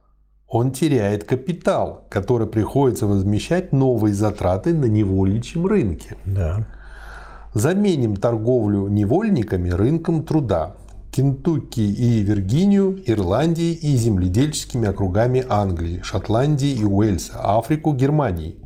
он 0.48 0.72
теряет 0.72 1.24
капитал, 1.24 2.04
который 2.08 2.46
приходится 2.46 3.06
возмещать 3.06 3.72
новые 3.72 4.14
затраты 4.14 4.72
на 4.72 4.86
невольничьем 4.86 5.66
рынке. 5.66 6.16
Да. 6.24 6.66
Заменим 7.52 8.16
торговлю 8.16 8.88
невольниками 8.88 9.70
рынком 9.70 10.22
труда. 10.24 10.76
Кентукки 11.10 11.80
и 11.80 12.20
Виргинию, 12.20 13.00
Ирландии 13.06 13.72
и 13.72 13.96
земледельческими 13.96 14.86
округами 14.86 15.44
Англии, 15.48 16.00
Шотландии 16.02 16.72
и 16.72 16.84
Уэльса, 16.84 17.40
Африку, 17.42 17.94
Германии. 17.94 18.56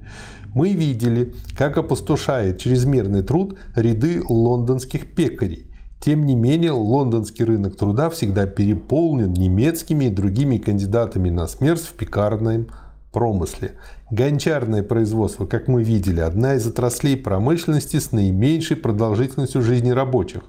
Мы 0.52 0.72
видели, 0.72 1.32
как 1.56 1.78
опустошает 1.78 2.58
чрезмерный 2.58 3.22
труд 3.22 3.56
ряды 3.76 4.20
лондонских 4.28 5.14
пекарей. 5.14 5.69
Тем 6.00 6.24
не 6.24 6.34
менее, 6.34 6.72
лондонский 6.72 7.44
рынок 7.44 7.76
труда 7.76 8.08
всегда 8.08 8.46
переполнен 8.46 9.34
немецкими 9.34 10.06
и 10.06 10.10
другими 10.10 10.56
кандидатами 10.56 11.28
на 11.28 11.46
смерть 11.46 11.82
в 11.82 11.92
пекарном 11.92 12.68
промысле. 13.12 13.74
Гончарное 14.10 14.82
производство, 14.82 15.44
как 15.44 15.68
мы 15.68 15.84
видели, 15.84 16.20
одна 16.20 16.54
из 16.54 16.66
отраслей 16.66 17.18
промышленности 17.18 17.98
с 17.98 18.12
наименьшей 18.12 18.78
продолжительностью 18.78 19.60
жизни 19.60 19.90
рабочих. 19.90 20.42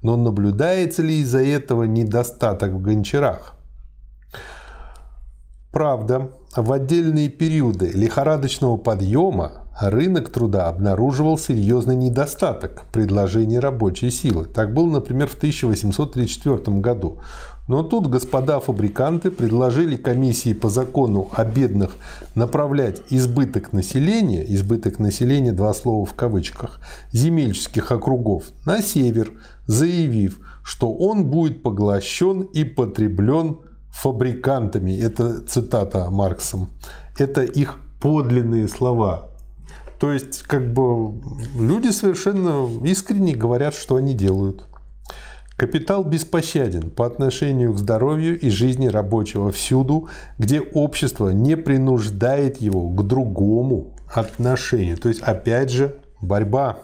Но 0.00 0.16
наблюдается 0.16 1.02
ли 1.02 1.20
из-за 1.20 1.44
этого 1.44 1.84
недостаток 1.84 2.72
в 2.72 2.80
гончарах? 2.80 3.54
Правда, 5.72 6.30
в 6.56 6.72
отдельные 6.72 7.28
периоды 7.28 7.90
лихорадочного 7.92 8.78
подъема 8.78 9.65
рынок 9.80 10.30
труда 10.30 10.68
обнаруживал 10.68 11.38
серьезный 11.38 11.96
недостаток 11.96 12.84
предложения 12.92 13.58
рабочей 13.58 14.10
силы. 14.10 14.46
Так 14.46 14.72
было, 14.72 14.86
например, 14.86 15.28
в 15.28 15.34
1834 15.34 16.78
году. 16.78 17.18
Но 17.68 17.82
тут 17.82 18.06
господа 18.06 18.60
фабриканты 18.60 19.30
предложили 19.30 19.96
комиссии 19.96 20.52
по 20.52 20.68
закону 20.68 21.28
о 21.32 21.44
бедных 21.44 21.96
направлять 22.36 23.02
избыток 23.10 23.72
населения, 23.72 24.44
избыток 24.54 25.00
населения, 25.00 25.52
два 25.52 25.74
слова 25.74 26.06
в 26.06 26.14
кавычках, 26.14 26.80
земельческих 27.10 27.90
округов 27.90 28.44
на 28.64 28.82
север, 28.82 29.32
заявив, 29.66 30.38
что 30.62 30.92
он 30.92 31.26
будет 31.26 31.64
поглощен 31.64 32.42
и 32.42 32.62
потреблен 32.62 33.58
фабрикантами. 33.90 34.96
Это 34.96 35.40
цитата 35.40 36.08
Марксом. 36.08 36.70
Это 37.18 37.42
их 37.42 37.78
подлинные 38.00 38.68
слова. 38.68 39.30
То 39.98 40.12
есть, 40.12 40.42
как 40.42 40.72
бы 40.72 41.14
люди 41.58 41.88
совершенно 41.88 42.68
искренне 42.84 43.34
говорят, 43.34 43.74
что 43.74 43.96
они 43.96 44.14
делают. 44.14 44.66
Капитал 45.56 46.04
беспощаден 46.04 46.90
по 46.90 47.06
отношению 47.06 47.72
к 47.72 47.78
здоровью 47.78 48.38
и 48.38 48.50
жизни 48.50 48.88
рабочего 48.88 49.50
всюду, 49.52 50.08
где 50.38 50.60
общество 50.60 51.30
не 51.30 51.56
принуждает 51.56 52.60
его 52.60 52.90
к 52.90 53.06
другому 53.06 53.94
отношению. 54.12 54.98
То 54.98 55.08
есть, 55.08 55.22
опять 55.22 55.70
же, 55.70 55.96
борьба. 56.20 56.78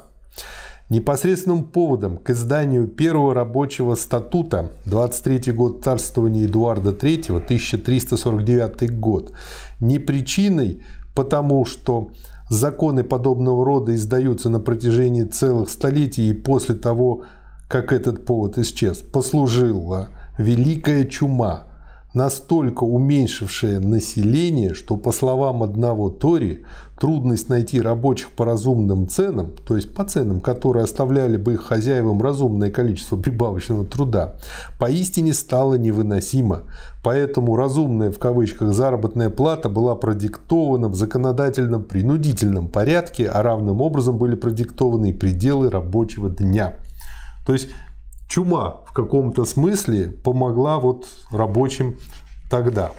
Непосредственным 0.88 1.64
поводом 1.64 2.16
к 2.16 2.30
изданию 2.30 2.86
первого 2.86 3.34
рабочего 3.34 3.94
статута 3.94 4.72
23 4.86 5.52
год 5.52 5.84
царствования 5.84 6.46
Эдуарда 6.46 6.90
III, 6.90 7.36
1349 7.36 8.98
год, 8.98 9.32
не 9.80 9.98
причиной, 9.98 10.82
потому 11.14 11.64
что 11.64 12.10
законы 12.52 13.02
подобного 13.02 13.64
рода 13.64 13.94
издаются 13.94 14.50
на 14.50 14.60
протяжении 14.60 15.24
целых 15.24 15.70
столетий 15.70 16.30
и 16.30 16.34
после 16.34 16.74
того, 16.74 17.22
как 17.68 17.92
этот 17.92 18.26
повод 18.26 18.58
исчез, 18.58 18.98
послужила 18.98 20.10
великая 20.36 21.06
чума, 21.06 21.64
настолько 22.14 22.84
уменьшившая 22.84 23.80
население, 23.80 24.74
что, 24.74 24.96
по 24.96 25.12
словам 25.12 25.62
одного 25.62 26.10
Тори, 26.10 26.64
трудность 26.98 27.48
найти 27.48 27.80
рабочих 27.80 28.30
по 28.30 28.44
разумным 28.44 29.08
ценам, 29.08 29.52
то 29.66 29.76
есть 29.76 29.92
по 29.92 30.04
ценам, 30.04 30.40
которые 30.40 30.84
оставляли 30.84 31.36
бы 31.36 31.54
их 31.54 31.62
хозяевам 31.62 32.22
разумное 32.22 32.70
количество 32.70 33.16
прибавочного 33.16 33.84
труда, 33.84 34.36
поистине 34.78 35.32
стала 35.32 35.74
невыносима. 35.74 36.62
Поэтому 37.02 37.56
разумная 37.56 38.12
в 38.12 38.18
кавычках 38.18 38.72
заработная 38.72 39.30
плата 39.30 39.68
была 39.68 39.96
продиктована 39.96 40.88
в 40.88 40.94
законодательном 40.94 41.82
принудительном 41.82 42.68
порядке, 42.68 43.28
а 43.28 43.42
равным 43.42 43.80
образом 43.80 44.18
были 44.18 44.36
продиктованы 44.36 45.10
и 45.10 45.12
пределы 45.12 45.70
рабочего 45.70 46.30
дня. 46.30 46.74
То 47.44 47.52
есть 47.52 47.70
чума 48.32 48.80
в 48.86 48.92
каком-то 48.92 49.44
смысле 49.44 50.08
помогла 50.08 50.78
вот 50.78 51.06
рабочим 51.30 51.98
тогда. 52.48 52.92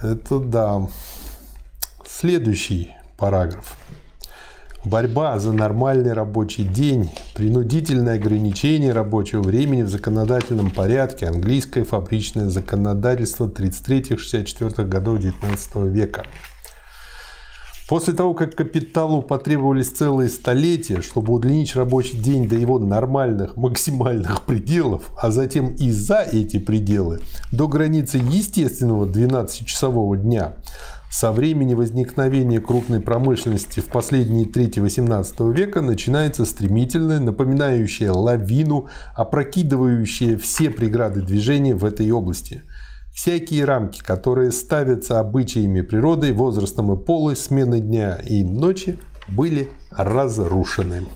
Это 0.00 0.38
да. 0.38 0.86
Следующий 2.06 2.92
параграф. 3.16 3.76
Борьба 4.84 5.38
за 5.40 5.52
нормальный 5.52 6.12
рабочий 6.12 6.62
день, 6.62 7.10
принудительное 7.34 8.14
ограничение 8.14 8.92
рабочего 8.92 9.42
времени 9.42 9.82
в 9.82 9.90
законодательном 9.90 10.70
порядке, 10.70 11.26
английское 11.26 11.84
фабричное 11.84 12.48
законодательство 12.50 13.48
33-64 13.48 14.84
годов 14.86 15.18
XIX 15.18 15.88
века. 15.88 16.24
После 17.90 18.14
того, 18.14 18.34
как 18.34 18.54
капиталу 18.54 19.20
потребовались 19.20 19.88
целые 19.88 20.28
столетия, 20.28 21.02
чтобы 21.02 21.32
удлинить 21.32 21.74
рабочий 21.74 22.16
день 22.16 22.48
до 22.48 22.54
его 22.54 22.78
нормальных 22.78 23.56
максимальных 23.56 24.42
пределов, 24.46 25.10
а 25.20 25.32
затем 25.32 25.74
и 25.74 25.90
за 25.90 26.20
эти 26.20 26.60
пределы, 26.60 27.18
до 27.50 27.66
границы 27.66 28.18
естественного 28.18 29.06
12-часового 29.06 30.16
дня, 30.16 30.54
со 31.10 31.32
времени 31.32 31.74
возникновения 31.74 32.60
крупной 32.60 33.00
промышленности 33.00 33.80
в 33.80 33.86
последние 33.86 34.46
трети 34.46 34.78
XVIII 34.78 35.52
века 35.52 35.80
начинается 35.80 36.44
стремительная, 36.44 37.18
напоминающая 37.18 38.12
лавину, 38.12 38.86
опрокидывающая 39.16 40.38
все 40.38 40.70
преграды 40.70 41.22
движения 41.22 41.74
в 41.74 41.84
этой 41.84 42.08
области– 42.12 42.62
Всякие 43.14 43.64
рамки, 43.64 44.00
которые 44.00 44.52
ставятся 44.52 45.20
обычаями 45.20 45.82
природы, 45.82 46.32
возрастом 46.32 46.92
и 46.92 46.96
полой, 46.96 47.36
смены 47.36 47.80
дня 47.80 48.16
и 48.16 48.42
ночи, 48.42 48.98
были 49.28 49.68
разрушены. 49.90 51.06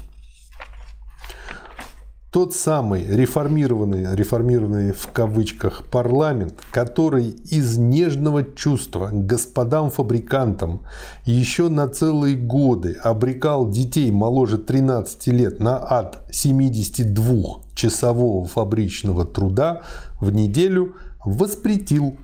Тот 2.34 2.50
самый 2.52 3.06
реформированный, 3.06 4.14
реформированный 4.16 4.92
в 4.92 5.06
кавычках 5.12 5.84
парламент, 5.84 6.54
который 6.72 7.28
из 7.28 7.78
нежного 7.78 8.42
чувства 8.42 9.10
господам-фабрикантам 9.12 10.80
еще 11.24 11.68
на 11.68 11.86
целые 11.86 12.36
годы 12.36 12.96
обрекал 13.00 13.70
детей 13.70 14.10
моложе 14.10 14.58
13 14.58 15.28
лет 15.28 15.60
на 15.60 15.78
ад 15.78 16.24
72-часового 16.32 18.46
фабричного 18.46 19.24
труда 19.24 19.82
в 20.20 20.32
неделю– 20.32 20.96
воспретил 21.24 22.16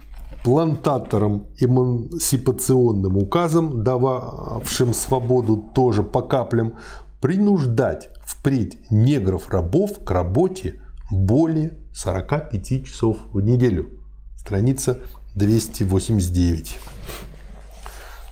плантаторам 0.44 1.46
эмансипационным 1.58 3.16
указом, 3.16 3.82
дававшим 3.82 4.94
свободу 4.94 5.56
тоже 5.74 6.02
по 6.02 6.22
каплям, 6.22 6.74
принуждать 7.20 8.10
впредь 8.24 8.78
негров-рабов 8.90 10.04
к 10.04 10.10
работе 10.10 10.80
более 11.10 11.76
45 11.94 12.86
часов 12.86 13.18
в 13.32 13.40
неделю. 13.40 13.90
Страница 14.36 15.00
289. 15.34 16.78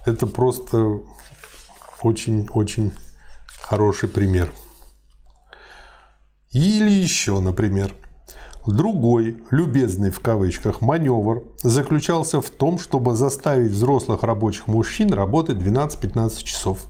Это 0.07 0.27
просто 0.27 1.01
очень-очень 2.03 2.93
хороший 3.61 4.09
пример. 4.09 4.53
Или 6.51 6.91
еще, 6.91 7.41
например, 7.41 7.95
Другой, 8.69 9.39
любезный 9.51 10.11
в 10.11 10.21
кавычках, 10.21 10.83
маневр 10.83 11.45
заключался 11.63 12.43
в 12.43 12.51
том, 12.51 12.79
чтобы 12.79 13.17
заставить 13.17 13.71
взрослых 13.71 14.23
рабочих 14.23 14.67
мужчин 14.67 15.11
работать 15.11 15.57
12-15 15.57 16.45
часов, 16.45 16.81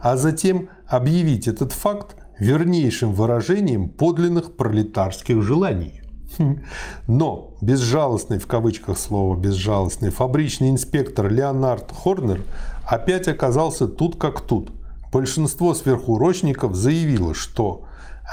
а 0.00 0.16
затем 0.16 0.70
объявить 0.86 1.46
этот 1.46 1.72
факт 1.72 2.16
вернейшим 2.38 3.12
выражением 3.12 3.90
подлинных 3.90 4.56
пролетарских 4.56 5.42
желаний. 5.42 6.00
Хм. 6.38 6.62
Но 7.06 7.52
безжалостный 7.60 8.38
в 8.38 8.46
кавычках 8.46 8.96
слово 8.96 9.36
безжалостный 9.36 10.08
фабричный 10.08 10.70
инспектор 10.70 11.30
Леонард 11.30 11.92
Хорнер 11.92 12.40
опять 12.86 13.28
оказался 13.28 13.86
тут 13.86 14.16
как 14.16 14.40
тут. 14.40 14.70
Большинство 15.12 15.74
сверхурочников 15.74 16.74
заявило, 16.74 17.34
что 17.34 17.84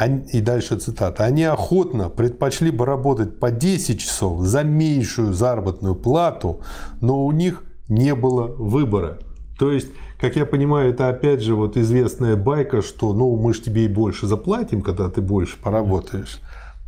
и 0.04 0.42
дальше 0.42 0.78
цитата, 0.78 1.24
они 1.24 1.44
охотно 1.44 2.10
предпочли 2.10 2.70
бы 2.70 2.86
работать 2.86 3.40
по 3.40 3.50
10 3.50 4.00
часов 4.00 4.42
за 4.42 4.64
меньшую 4.64 5.34
заработную 5.34 5.96
плату, 5.96 6.62
но 7.00 7.26
у 7.26 7.32
них 7.32 7.64
не 7.88 8.14
было 8.14 8.48
выбора. 8.48 9.20
То 9.58 9.72
есть, 9.72 9.88
как 10.20 10.36
я 10.36 10.46
понимаю, 10.46 10.90
это 10.90 11.08
опять 11.08 11.42
же 11.42 11.56
вот 11.56 11.78
известная 11.78 12.36
байка, 12.36 12.82
что 12.82 13.14
ну 13.14 13.38
мы 13.38 13.54
же 13.54 13.62
тебе 13.62 13.86
и 13.86 13.88
больше 13.88 14.28
заплатим, 14.28 14.82
когда 14.82 15.10
ты 15.10 15.22
больше 15.22 15.58
поработаешь. 15.58 16.40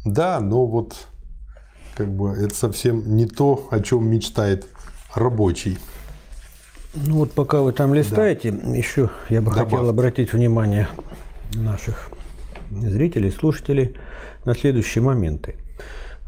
Да, 0.04 0.39
но 0.41 0.65
вот 0.65 0.96
как 1.96 2.13
бы 2.13 2.32
это 2.32 2.54
совсем 2.54 3.15
не 3.15 3.26
то, 3.26 3.67
о 3.72 3.80
чем 3.80 4.10
мечтает 4.10 4.67
рабочий. 5.15 5.78
Ну 6.93 7.20
вот 7.20 7.32
пока 7.32 7.62
вы 7.62 7.72
там 7.72 7.93
листаете, 7.93 8.52
да. 8.52 8.76
еще 8.76 9.10
я 9.30 9.41
бы 9.41 9.52
Добавь. 9.52 9.70
хотел 9.70 9.89
обратить 9.89 10.34
внимание 10.34 10.89
наших 11.54 12.10
зрителей, 12.71 13.32
слушателей 13.32 13.95
на 14.45 14.56
следующие 14.56 15.03
моменты. 15.03 15.55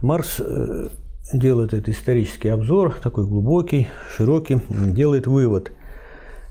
Марс 0.02 0.40
э, 0.40 0.90
делает 1.34 1.74
этот 1.74 1.90
исторический 1.90 2.50
обзор, 2.50 2.96
такой 3.02 3.26
глубокий, 3.26 3.88
широкий, 4.16 4.62
делает 4.70 5.28
вывод, 5.28 5.72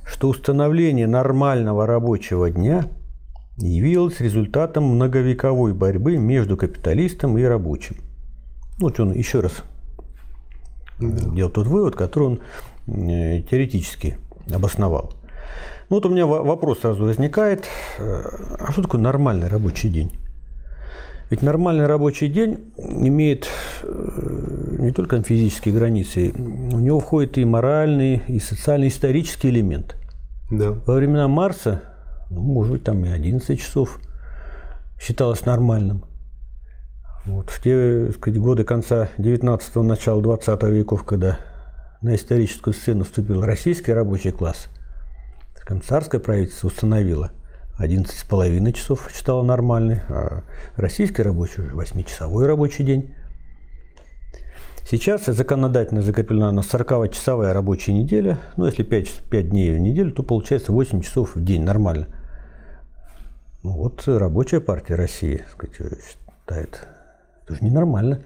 что 0.04 0.28
установление 0.28 1.06
нормального 1.06 1.86
рабочего 1.86 2.50
дня 2.50 2.86
явилось 3.56 4.20
результатом 4.20 4.84
многовековой 4.84 5.74
борьбы 5.74 6.16
между 6.16 6.56
капиталистом 6.56 7.36
и 7.38 7.42
рабочим. 7.42 7.96
Вот 8.78 9.00
он 9.00 9.12
еще 9.12 9.40
раз 9.40 9.52
да. 10.98 11.30
делал 11.30 11.50
тот 11.50 11.66
вывод, 11.66 11.96
который 11.96 12.24
он 12.28 12.40
э, 12.86 13.42
теоретически 13.42 14.16
обосновал. 14.52 15.12
Ну 15.90 15.96
вот 15.96 16.06
у 16.06 16.10
меня 16.10 16.26
вопрос 16.26 16.80
сразу 16.80 17.04
возникает, 17.04 17.66
э, 17.98 18.22
а 18.58 18.72
что 18.72 18.82
такое 18.82 19.00
нормальный 19.00 19.48
рабочий 19.48 19.88
день? 19.88 20.12
Ведь 21.30 21.42
нормальный 21.42 21.86
рабочий 21.86 22.28
день 22.28 22.72
имеет 22.76 23.48
э, 23.82 24.76
не 24.78 24.92
только 24.92 25.22
физические 25.22 25.74
границы, 25.74 26.32
у 26.36 26.78
него 26.78 27.00
входит 27.00 27.38
и 27.38 27.44
моральный, 27.44 28.22
и 28.28 28.38
социально-исторический 28.38 29.48
элемент. 29.48 29.96
Да. 30.50 30.72
Во 30.72 30.94
времена 30.94 31.26
Марса, 31.28 31.82
ну, 32.30 32.40
может 32.40 32.72
быть, 32.72 32.84
там 32.84 33.04
и 33.04 33.08
11 33.08 33.58
часов 33.60 33.98
считалось 35.00 35.44
нормальным. 35.46 36.04
Вот 37.24 37.50
в 37.50 37.62
те 37.62 38.10
сказать, 38.12 38.40
годы 38.40 38.64
конца 38.64 39.08
19-го, 39.18 39.82
начала 39.82 40.22
20 40.22 40.62
веков, 40.64 41.04
когда 41.04 41.38
на 42.00 42.14
историческую 42.14 42.72
сцену 42.72 43.04
вступил 43.04 43.42
российский 43.42 43.92
рабочий 43.92 44.30
класс, 44.30 44.68
царское 45.86 46.18
правительство 46.18 46.68
установило 46.68 47.30
11,5 47.78 48.72
часов 48.72 49.08
считало 49.14 49.42
нормальный, 49.42 50.00
а 50.08 50.42
российский 50.76 51.22
рабочий 51.22 51.62
уже 51.62 51.74
8-часовой 51.74 52.46
рабочий 52.46 52.84
день. 52.84 53.14
Сейчас 54.90 55.26
законодательно 55.26 56.00
закреплена 56.00 56.50
на 56.50 56.60
40-часовая 56.60 57.52
рабочая 57.52 57.92
неделя. 57.92 58.38
Ну, 58.56 58.66
если 58.66 58.82
5, 58.82 59.08
5 59.30 59.50
дней 59.50 59.74
в 59.74 59.78
неделю, 59.78 60.12
то 60.12 60.22
получается 60.22 60.72
8 60.72 61.02
часов 61.02 61.36
в 61.36 61.44
день. 61.44 61.62
Нормально. 61.62 62.08
Ну, 63.62 63.72
вот 63.72 64.02
рабочая 64.06 64.60
партия 64.60 64.94
России 64.94 65.44
сказать, 65.52 65.76
считает, 65.76 66.88
это 67.44 67.54
же 67.54 67.64
ненормально. 67.64 68.22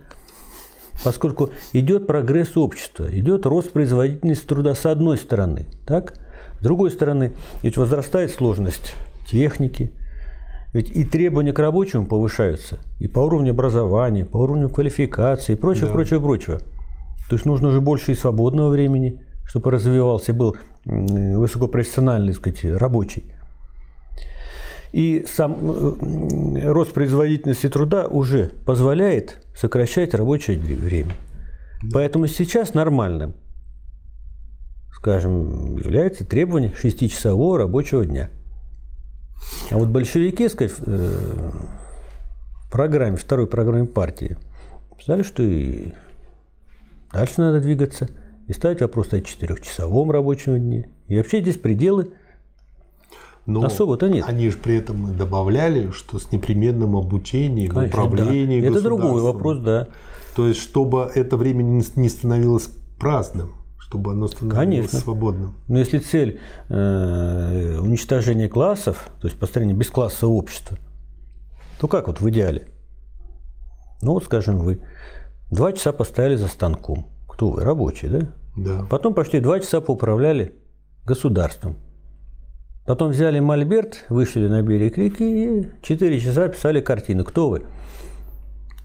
Поскольку 1.03 1.51
идет 1.73 2.07
прогресс 2.07 2.57
общества, 2.57 3.09
идет 3.11 3.45
рост 3.45 3.73
производительности 3.73 4.47
труда 4.47 4.77
с 4.77 4.87
одной 4.87 5.19
стороны. 5.19 5.67
Так? 5.85 6.15
С 6.63 6.65
другой 6.65 6.93
стороны, 6.93 7.33
ведь 7.65 7.77
возрастает 7.77 8.31
сложность 8.31 8.95
техники, 9.27 9.91
ведь 10.73 10.93
и 10.93 11.03
требования 11.05 11.53
к 11.53 11.59
рабочему 11.59 12.07
повышаются, 12.07 12.79
и 13.01 13.09
по 13.09 13.19
уровню 13.19 13.51
образования, 13.51 14.25
по 14.25 14.37
уровню 14.37 14.71
квалификации, 14.71 15.55
и 15.55 15.57
прочего, 15.57 15.89
да. 15.89 15.93
прочего, 15.93 16.21
прочего. 16.21 16.59
То 17.29 17.35
есть 17.35 17.47
нужно 17.47 17.71
уже 17.71 17.81
больше 17.81 18.13
и 18.13 18.15
свободного 18.15 18.69
времени, 18.69 19.21
чтобы 19.45 19.73
развивался, 19.73 20.33
был 20.33 20.57
высокопрофессиональный, 20.85 22.33
так 22.33 22.55
сказать, 22.55 22.81
рабочий. 22.81 23.25
И 24.93 25.27
сам 25.29 25.97
рост 26.63 26.93
производительности 26.93 27.69
труда 27.71 28.07
уже 28.07 28.53
позволяет 28.65 29.45
сокращать 29.57 30.15
рабочее 30.15 30.61
время. 30.61 31.17
Поэтому 31.93 32.29
сейчас 32.29 32.73
нормальным, 32.73 33.35
скажем, 35.03 35.77
является 35.77 36.25
требование 36.25 36.73
6-часового 36.73 37.59
рабочего 37.59 38.07
дня– 38.07 38.31
а 39.71 39.79
вот 39.79 39.89
большевики, 39.89 40.49
сказать, 40.49 40.73
э, 40.85 41.51
в 42.67 42.71
программе, 42.71 43.17
второй 43.17 43.47
программе 43.47 43.87
партии, 43.87 44.37
сказали, 45.01 45.23
что 45.23 45.43
и 45.43 45.93
дальше 47.13 47.35
надо 47.39 47.61
двигаться 47.61 48.09
и 48.49 48.53
ставить 48.53 48.81
вопрос 48.81 49.13
о 49.13 49.21
четырехчасовом 49.21 50.11
рабочем 50.11 50.59
дне. 50.59 50.89
И 51.09 51.17
вообще 51.17 51.41
здесь 51.41 51.57
пределы 51.57 52.13
но 53.45 53.65
особо-то 53.65 54.09
нет. 54.09 54.25
Они 54.29 54.51
же 54.51 54.57
при 54.57 54.77
этом 54.77 55.17
добавляли, 55.17 55.91
что 55.91 56.21
с 56.21 56.31
непременным 56.31 56.95
обучением, 56.95 57.73
Конечно, 57.73 58.05
управлением. 58.05 58.63
Да. 58.63 58.69
Это 58.69 58.81
другой 58.83 59.21
вопрос, 59.21 59.59
да. 59.59 59.89
То 60.37 60.47
есть, 60.47 60.61
чтобы 60.61 61.11
это 61.13 61.37
время 61.37 61.63
не 61.63 62.09
становилось 62.09 62.69
праздным 63.01 63.55
чтобы 63.93 64.13
оно 64.13 64.27
становилось 64.27 64.59
Конечно. 64.59 64.99
свободным. 65.01 65.55
Но 65.69 65.79
если 65.79 65.99
цель 65.99 66.41
э, 66.71 67.79
уничтожения 67.79 68.49
классов, 68.49 69.11
то 69.21 69.29
есть 69.29 69.39
построение 69.39 69.77
бесклассового 69.77 70.35
общества, 70.35 70.79
то 71.79 71.89
как 71.89 72.07
вот 72.07 72.23
в 72.23 72.31
идеале? 72.31 72.69
Ну 74.01 74.13
вот, 74.13 74.25
скажем, 74.25 74.57
вы 74.57 74.81
два 75.51 75.75
часа 75.75 75.93
поставили 75.93 76.37
за 76.37 76.49
станком. 76.49 77.07
Кто 77.29 77.51
вы? 77.51 77.63
Рабочие, 77.63 78.11
да? 78.11 78.29
Да. 78.57 78.87
Потом 78.89 79.13
почти 79.13 79.41
два 79.41 79.61
часа 79.61 79.83
поуправляли 79.83 80.55
государством. 81.05 81.77
Потом 82.87 83.11
взяли 83.11 83.41
мольберт, 83.41 84.07
вышли 84.09 84.49
на 84.49 84.63
берег 84.63 84.97
реки 84.97 85.61
и 85.61 85.71
четыре 85.83 86.19
часа 86.19 86.49
писали 86.49 86.81
картину. 86.81 87.25
Кто 87.25 87.51
вы? 87.51 87.65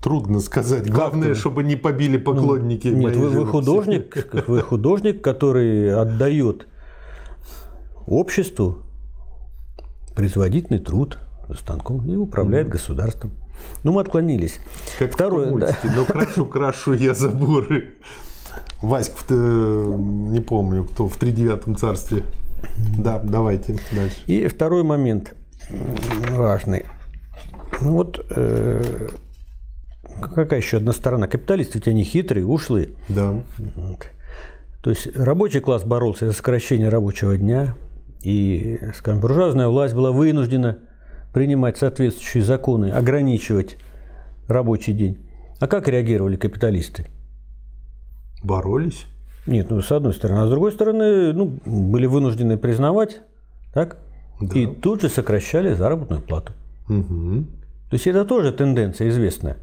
Трудно 0.07 0.39
сказать. 0.39 0.89
Главное, 0.89 1.29
как 1.29 1.37
чтобы 1.37 1.63
не 1.65 1.75
побили 1.75 2.15
поклонники. 2.15 2.87
Ну, 2.87 2.97
нет, 2.97 3.17
вы, 3.17 3.27
вы 3.27 3.45
художник, 3.45 4.25
вы 4.47 4.61
художник, 4.61 5.21
который 5.21 5.93
отдает 5.93 6.65
обществу 8.05 8.77
производительный 10.15 10.79
труд 10.79 11.19
станком 11.59 12.09
и 12.09 12.15
управляет 12.15 12.69
государством. 12.69 13.31
Ну, 13.83 13.91
мы 13.91 13.99
отклонились. 13.99 14.61
Как 14.97 15.11
Второе, 15.11 15.51
в 15.51 15.59
да. 15.59 15.75
но 15.83 16.05
крашу, 16.05 16.45
крашу 16.45 16.93
я 16.93 17.13
заборы. 17.13 17.95
Васька, 18.81 19.35
не 19.35 20.39
помню, 20.39 20.85
кто 20.85 21.09
в 21.09 21.17
тридевятом 21.17 21.75
царстве. 21.75 22.23
Да, 22.97 23.19
давайте 23.21 23.77
дальше. 23.91 24.15
И 24.25 24.47
второй 24.47 24.83
момент 24.83 25.35
важный. 26.31 26.85
Ну 27.81 27.91
вот 27.91 28.25
э, 28.29 29.09
какая 30.21 30.59
еще 30.59 30.77
одна 30.77 30.93
сторона? 30.93 31.27
Капиталисты 31.27 31.79
ведь 31.79 31.87
они 31.87 32.03
хитрые, 32.03 32.45
ушлые. 32.45 32.89
Да. 33.09 33.41
То 34.81 34.89
есть 34.89 35.07
рабочий 35.15 35.59
класс 35.59 35.83
боролся 35.83 36.27
за 36.27 36.33
сокращение 36.33 36.89
рабочего 36.89 37.37
дня, 37.37 37.75
и, 38.21 38.79
скажем, 38.95 39.21
буржуазная 39.21 39.67
власть 39.67 39.93
была 39.93 40.11
вынуждена 40.11 40.79
принимать 41.33 41.77
соответствующие 41.77 42.43
законы, 42.43 42.91
ограничивать 42.91 43.77
рабочий 44.47 44.93
день. 44.93 45.17
А 45.59 45.67
как 45.67 45.87
реагировали 45.87 46.35
капиталисты? 46.35 47.07
Боролись? 48.43 49.05
Нет, 49.45 49.69
ну, 49.69 49.81
с 49.81 49.91
одной 49.91 50.13
стороны. 50.13 50.41
А 50.41 50.47
с 50.47 50.49
другой 50.49 50.71
стороны, 50.71 51.33
ну, 51.33 51.59
были 51.65 52.05
вынуждены 52.05 52.57
признавать, 52.57 53.21
так? 53.73 53.97
Да. 54.41 54.59
И 54.59 54.67
тут 54.67 55.01
же 55.01 55.09
сокращали 55.09 55.73
заработную 55.73 56.21
плату. 56.21 56.53
Угу. 56.89 57.45
То 57.89 57.93
есть 57.93 58.07
это 58.07 58.25
тоже 58.25 58.51
тенденция 58.51 59.09
известная. 59.09 59.57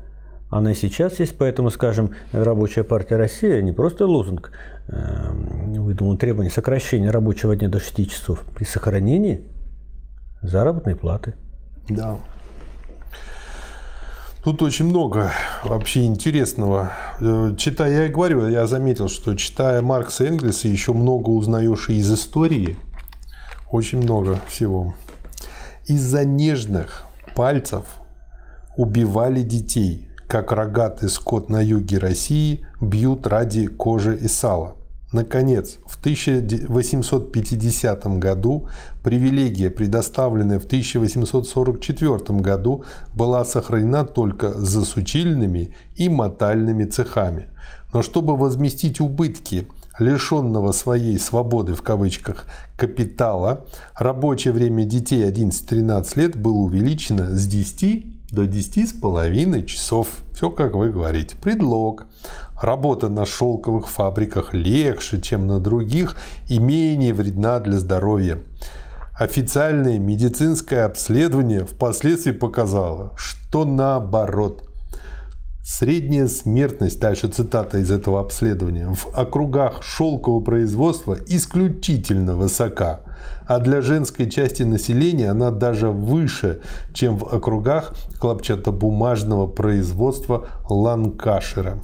Она 0.55 0.71
и 0.71 0.75
сейчас 0.77 1.19
есть, 1.19 1.37
поэтому, 1.37 1.69
скажем, 1.71 2.13
Рабочая 2.31 2.85
партия 2.85 3.17
России 3.17 3.61
не 3.61 3.73
просто 3.73 4.07
лозунг 4.07 4.53
эм, 4.87 5.83
выдумал 5.83 6.17
требование 6.17 6.53
сокращения 6.53 7.11
рабочего 7.11 7.57
дня 7.57 7.69
до 7.69 7.81
6 7.81 8.09
часов 8.09 8.45
при 8.55 8.63
сохранении 8.63 9.43
заработной 10.43 10.95
платы. 10.95 11.35
Да. 11.89 12.21
Тут 14.45 14.63
очень 14.63 14.85
много 14.85 15.33
вообще 15.65 16.05
интересного. 16.05 16.93
Э, 17.19 17.57
читая, 17.59 17.91
я 17.91 18.07
и 18.07 18.09
говорю, 18.09 18.47
я 18.47 18.69
заметил, 18.69 19.09
что 19.09 19.35
читая 19.35 19.83
Маркса 19.83 20.23
и 20.23 20.29
Энгельса, 20.29 20.69
еще 20.69 20.93
много 20.93 21.31
узнаешь 21.31 21.89
и 21.89 21.95
из 21.95 22.15
истории. 22.15 22.77
Очень 23.73 24.03
много 24.03 24.39
всего. 24.47 24.95
Из-за 25.87 26.25
нежных 26.25 27.07
пальцев 27.35 27.87
убивали 28.77 29.43
детей 29.43 30.14
как 30.35 30.51
рогатый 30.51 31.09
скот 31.09 31.49
на 31.49 31.63
юге 31.63 31.99
России 31.99 32.67
бьют 32.81 33.25
ради 33.29 33.69
кожи 33.69 34.17
и 34.17 34.27
сала. 34.27 34.75
Наконец, 35.13 35.79
в 35.87 35.97
1850 36.01 38.19
году 38.19 38.67
привилегия, 39.05 39.71
предоставленная 39.71 40.59
в 40.59 40.65
1844 40.65 42.41
году, 42.41 42.83
была 43.15 43.45
сохранена 43.45 44.05
только 44.05 44.53
засучильными 44.55 45.73
и 45.95 46.09
мотальными 46.09 46.85
цехами. 46.85 47.47
Но 47.93 48.03
чтобы 48.03 48.37
возместить 48.37 49.01
убытки 49.01 49.69
лишенного 50.01 50.73
своей 50.73 51.17
свободы 51.21 51.75
в 51.75 51.83
кавычках 51.83 52.47
капитала, 52.77 53.67
рабочее 53.95 54.53
время 54.53 54.85
детей 54.85 55.31
11-13 55.31 56.07
лет 56.17 56.35
было 56.35 56.57
увеличено 56.57 57.37
с 57.37 57.47
10 57.47 58.14
до 58.35 58.47
10 58.47 58.91
с 58.91 58.93
половиной 58.93 59.65
часов. 59.65 60.09
Все, 60.35 60.51
как 60.51 60.75
вы 60.75 60.91
говорите. 60.91 61.37
Предлог. 61.37 62.07
Работа 62.61 63.09
на 63.09 63.25
шелковых 63.25 63.89
фабриках 63.89 64.53
легче, 64.53 65.21
чем 65.21 65.47
на 65.47 65.61
других 65.61 66.17
и 66.49 66.59
менее 66.59 67.15
вредна 67.15 67.61
для 67.61 67.79
здоровья. 67.79 68.41
Официальное 69.17 69.99
медицинское 69.99 70.85
обследование 70.85 71.65
впоследствии 71.65 72.33
показало, 72.33 73.13
что 73.17 73.65
наоборот. 73.65 74.69
Средняя 75.65 76.27
смертность, 76.27 77.01
дальше 77.01 77.29
цитата 77.29 77.79
из 77.79 77.91
этого 77.91 78.21
обследования, 78.21 78.89
в 78.93 79.09
округах 79.15 79.83
шелкового 79.83 80.41
производства 80.43 81.17
исключительно 81.27 82.37
высока– 82.37 83.01
а 83.47 83.59
для 83.59 83.81
женской 83.81 84.31
части 84.31 84.63
населения 84.63 85.31
она 85.31 85.51
даже 85.51 85.89
выше, 85.91 86.61
чем 86.93 87.19
в 87.19 87.25
округах 87.25 87.95
хлопчатобумажного 88.19 89.47
производства 89.47 90.47
Ланкашира. 90.69 91.79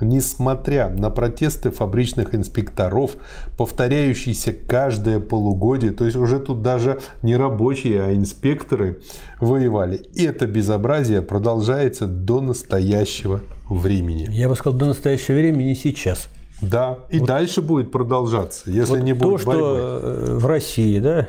несмотря 0.00 0.88
на 0.88 1.10
протесты 1.10 1.70
фабричных 1.70 2.34
инспекторов, 2.34 3.12
повторяющиеся 3.56 4.52
каждое 4.52 5.20
полугодие, 5.20 5.92
то 5.92 6.04
есть 6.04 6.16
уже 6.16 6.40
тут 6.40 6.60
даже 6.60 7.00
не 7.22 7.36
рабочие, 7.36 8.02
а 8.02 8.12
инспекторы 8.12 9.00
воевали, 9.40 10.04
это 10.16 10.46
безобразие 10.46 11.22
продолжается 11.22 12.06
до 12.06 12.40
настоящего 12.40 13.42
времени. 13.68 14.26
Я 14.30 14.48
бы 14.48 14.56
сказал, 14.56 14.78
до 14.78 14.86
настоящего 14.86 15.36
времени 15.36 15.74
сейчас. 15.74 16.28
Да, 16.62 17.00
и 17.10 17.18
вот, 17.18 17.26
дальше 17.26 17.60
будет 17.60 17.90
продолжаться, 17.90 18.70
если 18.70 18.92
вот 18.92 19.02
не 19.02 19.12
будет 19.12 19.42
то, 19.42 19.46
борьбы. 19.46 19.60
что 19.60 20.00
э, 20.02 20.34
в 20.36 20.46
России, 20.46 20.98
да, 21.00 21.28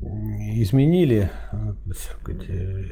изменили 0.00 1.30
сказать, 2.20 2.42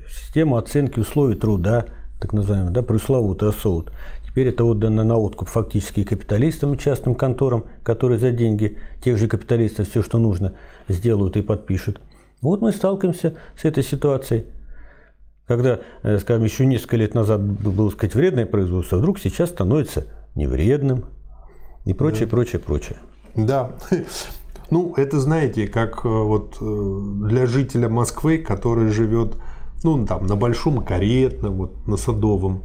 систему 0.09 0.57
оценки 0.57 1.01
условий 1.01 1.35
труда, 1.35 1.87
так 2.21 2.33
называемый, 2.33 2.73
да, 2.73 2.83
пресловутый 2.83 3.49
ОСОУД. 3.49 3.91
Теперь 4.25 4.49
это 4.49 4.65
отдано 4.65 5.05
на 5.05 5.19
откуп 5.19 5.49
фактически 5.49 6.05
капиталистам 6.05 6.75
и 6.75 6.79
частным 6.79 7.15
конторам, 7.15 7.67
которые 7.83 8.19
за 8.19 8.31
деньги 8.31 8.79
тех 9.05 9.19
же 9.19 9.29
капиталистов 9.29 9.91
все, 9.91 10.03
что 10.03 10.19
нужно, 10.19 10.55
сделают 10.89 11.37
и 11.37 11.43
подпишут. 11.43 12.01
Вот 12.41 12.63
мы 12.63 12.73
сталкиваемся 12.73 13.35
с 13.61 13.65
этой 13.65 13.83
ситуацией. 13.83 14.47
Когда, 15.47 15.81
э, 16.03 16.19
скажем, 16.19 16.45
еще 16.45 16.65
несколько 16.65 16.97
лет 16.97 17.15
назад 17.15 17.43
было, 17.43 17.91
сказать, 17.91 18.15
вредное 18.15 18.47
производство, 18.47 18.97
вдруг 18.97 19.19
сейчас 19.19 19.51
становится 19.51 20.07
невредным 20.35 21.07
и 21.85 21.95
прочее, 21.95 22.27
да. 22.27 22.31
прочее, 22.31 22.61
прочее. 22.61 22.97
Да. 23.35 23.73
Ну, 24.71 24.95
это, 24.97 25.21
знаете, 25.21 25.67
как 25.67 26.05
э, 26.05 26.09
вот 26.09 26.57
э, 26.59 27.01
для 27.29 27.45
жителя 27.45 27.91
Москвы, 27.91 28.39
который 28.39 28.89
живет, 28.89 29.37
ну, 29.85 30.07
там, 30.07 30.27
на 30.27 30.35
Большом 30.35 30.83
Каретном, 30.83 31.57
вот, 31.57 31.87
на 31.87 31.99
Садовом, 31.99 32.63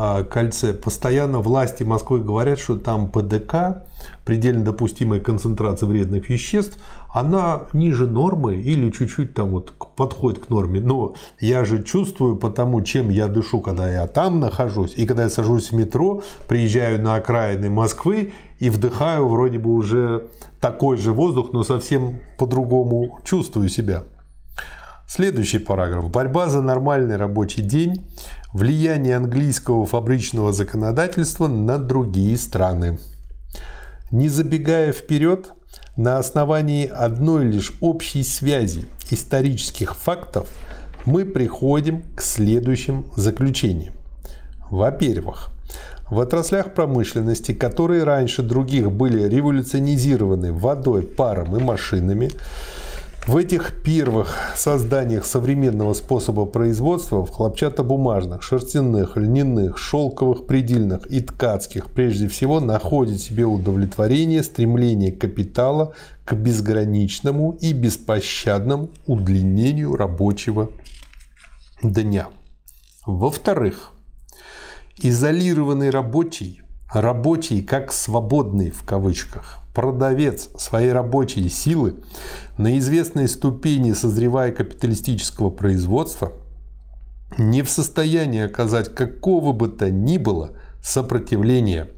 а, 0.00 0.22
кольце. 0.22 0.74
Постоянно 0.74 1.40
власти 1.40 1.82
Москвы 1.82 2.20
говорят, 2.20 2.60
что 2.60 2.78
там 2.78 3.10
ПДК, 3.10 3.82
предельно 4.24 4.64
допустимая 4.64 5.18
концентрация 5.18 5.88
вредных 5.88 6.28
веществ, 6.28 6.78
она 7.10 7.62
ниже 7.72 8.06
нормы 8.06 8.54
или 8.54 8.90
чуть-чуть 8.92 9.34
там 9.34 9.50
вот 9.50 9.72
подходит 9.96 10.46
к 10.46 10.50
норме. 10.50 10.80
Но 10.80 11.16
я 11.40 11.64
же 11.64 11.82
чувствую 11.82 12.36
по 12.36 12.48
тому, 12.48 12.80
чем 12.82 13.08
я 13.08 13.26
дышу, 13.26 13.60
когда 13.60 13.90
я 13.90 14.06
там 14.06 14.38
нахожусь, 14.38 14.94
и 14.96 15.04
когда 15.04 15.24
я 15.24 15.30
сажусь 15.30 15.72
в 15.72 15.74
метро, 15.74 16.22
приезжаю 16.46 17.02
на 17.02 17.16
окраины 17.16 17.68
Москвы 17.68 18.32
и 18.58 18.70
вдыхаю 18.70 19.28
вроде 19.28 19.58
бы 19.58 19.72
уже 19.72 20.28
такой 20.60 20.96
же 20.96 21.12
воздух, 21.12 21.52
но 21.52 21.62
совсем 21.64 22.20
по-другому 22.36 23.20
чувствую 23.24 23.68
себя. 23.68 24.04
Следующий 25.06 25.58
параграф. 25.58 26.10
Борьба 26.10 26.48
за 26.48 26.60
нормальный 26.60 27.16
рабочий 27.16 27.62
день 27.62 28.06
влияние 28.52 29.16
английского 29.16 29.86
фабричного 29.86 30.52
законодательства 30.52 31.48
на 31.48 31.78
другие 31.78 32.36
страны. 32.36 32.98
Не 34.10 34.28
забегая 34.28 34.92
вперед, 34.92 35.52
на 35.96 36.18
основании 36.18 36.86
одной 36.86 37.44
лишь 37.44 37.72
общей 37.80 38.22
связи 38.22 38.86
исторических 39.10 39.96
фактов 39.96 40.46
мы 41.04 41.24
приходим 41.24 42.02
к 42.14 42.20
следующим 42.20 43.06
заключениям. 43.16 43.94
Во-первых, 44.70 45.50
в 46.10 46.20
отраслях 46.20 46.74
промышленности, 46.74 47.52
которые 47.52 48.04
раньше 48.04 48.42
других 48.42 48.90
были 48.90 49.28
революционизированы 49.28 50.52
водой, 50.52 51.02
паром 51.02 51.56
и 51.56 51.62
машинами, 51.62 52.30
в 53.26 53.36
этих 53.36 53.82
первых 53.82 54.34
созданиях 54.56 55.26
современного 55.26 55.92
способа 55.92 56.46
производства 56.46 57.26
в 57.26 57.30
хлопчатобумажных, 57.30 58.42
шерстяных, 58.42 59.18
льняных, 59.18 59.76
шелковых, 59.76 60.46
предельных 60.46 61.06
и 61.10 61.20
ткацких 61.20 61.90
прежде 61.90 62.28
всего 62.28 62.58
находит 62.58 63.20
себе 63.20 63.44
удовлетворение 63.44 64.42
стремление 64.42 65.12
капитала 65.12 65.92
к 66.24 66.32
безграничному 66.32 67.58
и 67.60 67.74
беспощадному 67.74 68.88
удлинению 69.06 69.94
рабочего 69.94 70.70
дня. 71.82 72.28
Во-вторых, 73.04 73.92
изолированный 75.00 75.90
рабочий, 75.90 76.62
рабочий 76.92 77.62
как 77.62 77.92
свободный 77.92 78.70
в 78.70 78.82
кавычках, 78.82 79.58
продавец 79.74 80.50
своей 80.56 80.92
рабочей 80.92 81.48
силы 81.48 81.96
на 82.56 82.78
известной 82.78 83.28
ступени 83.28 83.92
созревая 83.92 84.52
капиталистического 84.52 85.50
производства 85.50 86.32
не 87.36 87.62
в 87.62 87.70
состоянии 87.70 88.42
оказать 88.42 88.94
какого 88.94 89.52
бы 89.52 89.68
то 89.68 89.90
ни 89.90 90.18
было 90.18 90.52
сопротивления. 90.82 91.88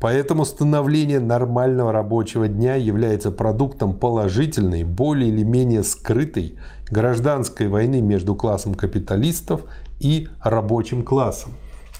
Поэтому 0.00 0.44
становление 0.44 1.18
нормального 1.18 1.90
рабочего 1.92 2.46
дня 2.46 2.76
является 2.76 3.32
продуктом 3.32 3.94
положительной, 3.98 4.84
более 4.84 5.28
или 5.30 5.42
менее 5.42 5.82
скрытой 5.82 6.56
гражданской 6.88 7.66
войны 7.66 8.00
между 8.00 8.36
классом 8.36 8.74
капиталистов 8.74 9.62
и 9.98 10.28
рабочим 10.40 11.02
классом. 11.02 11.52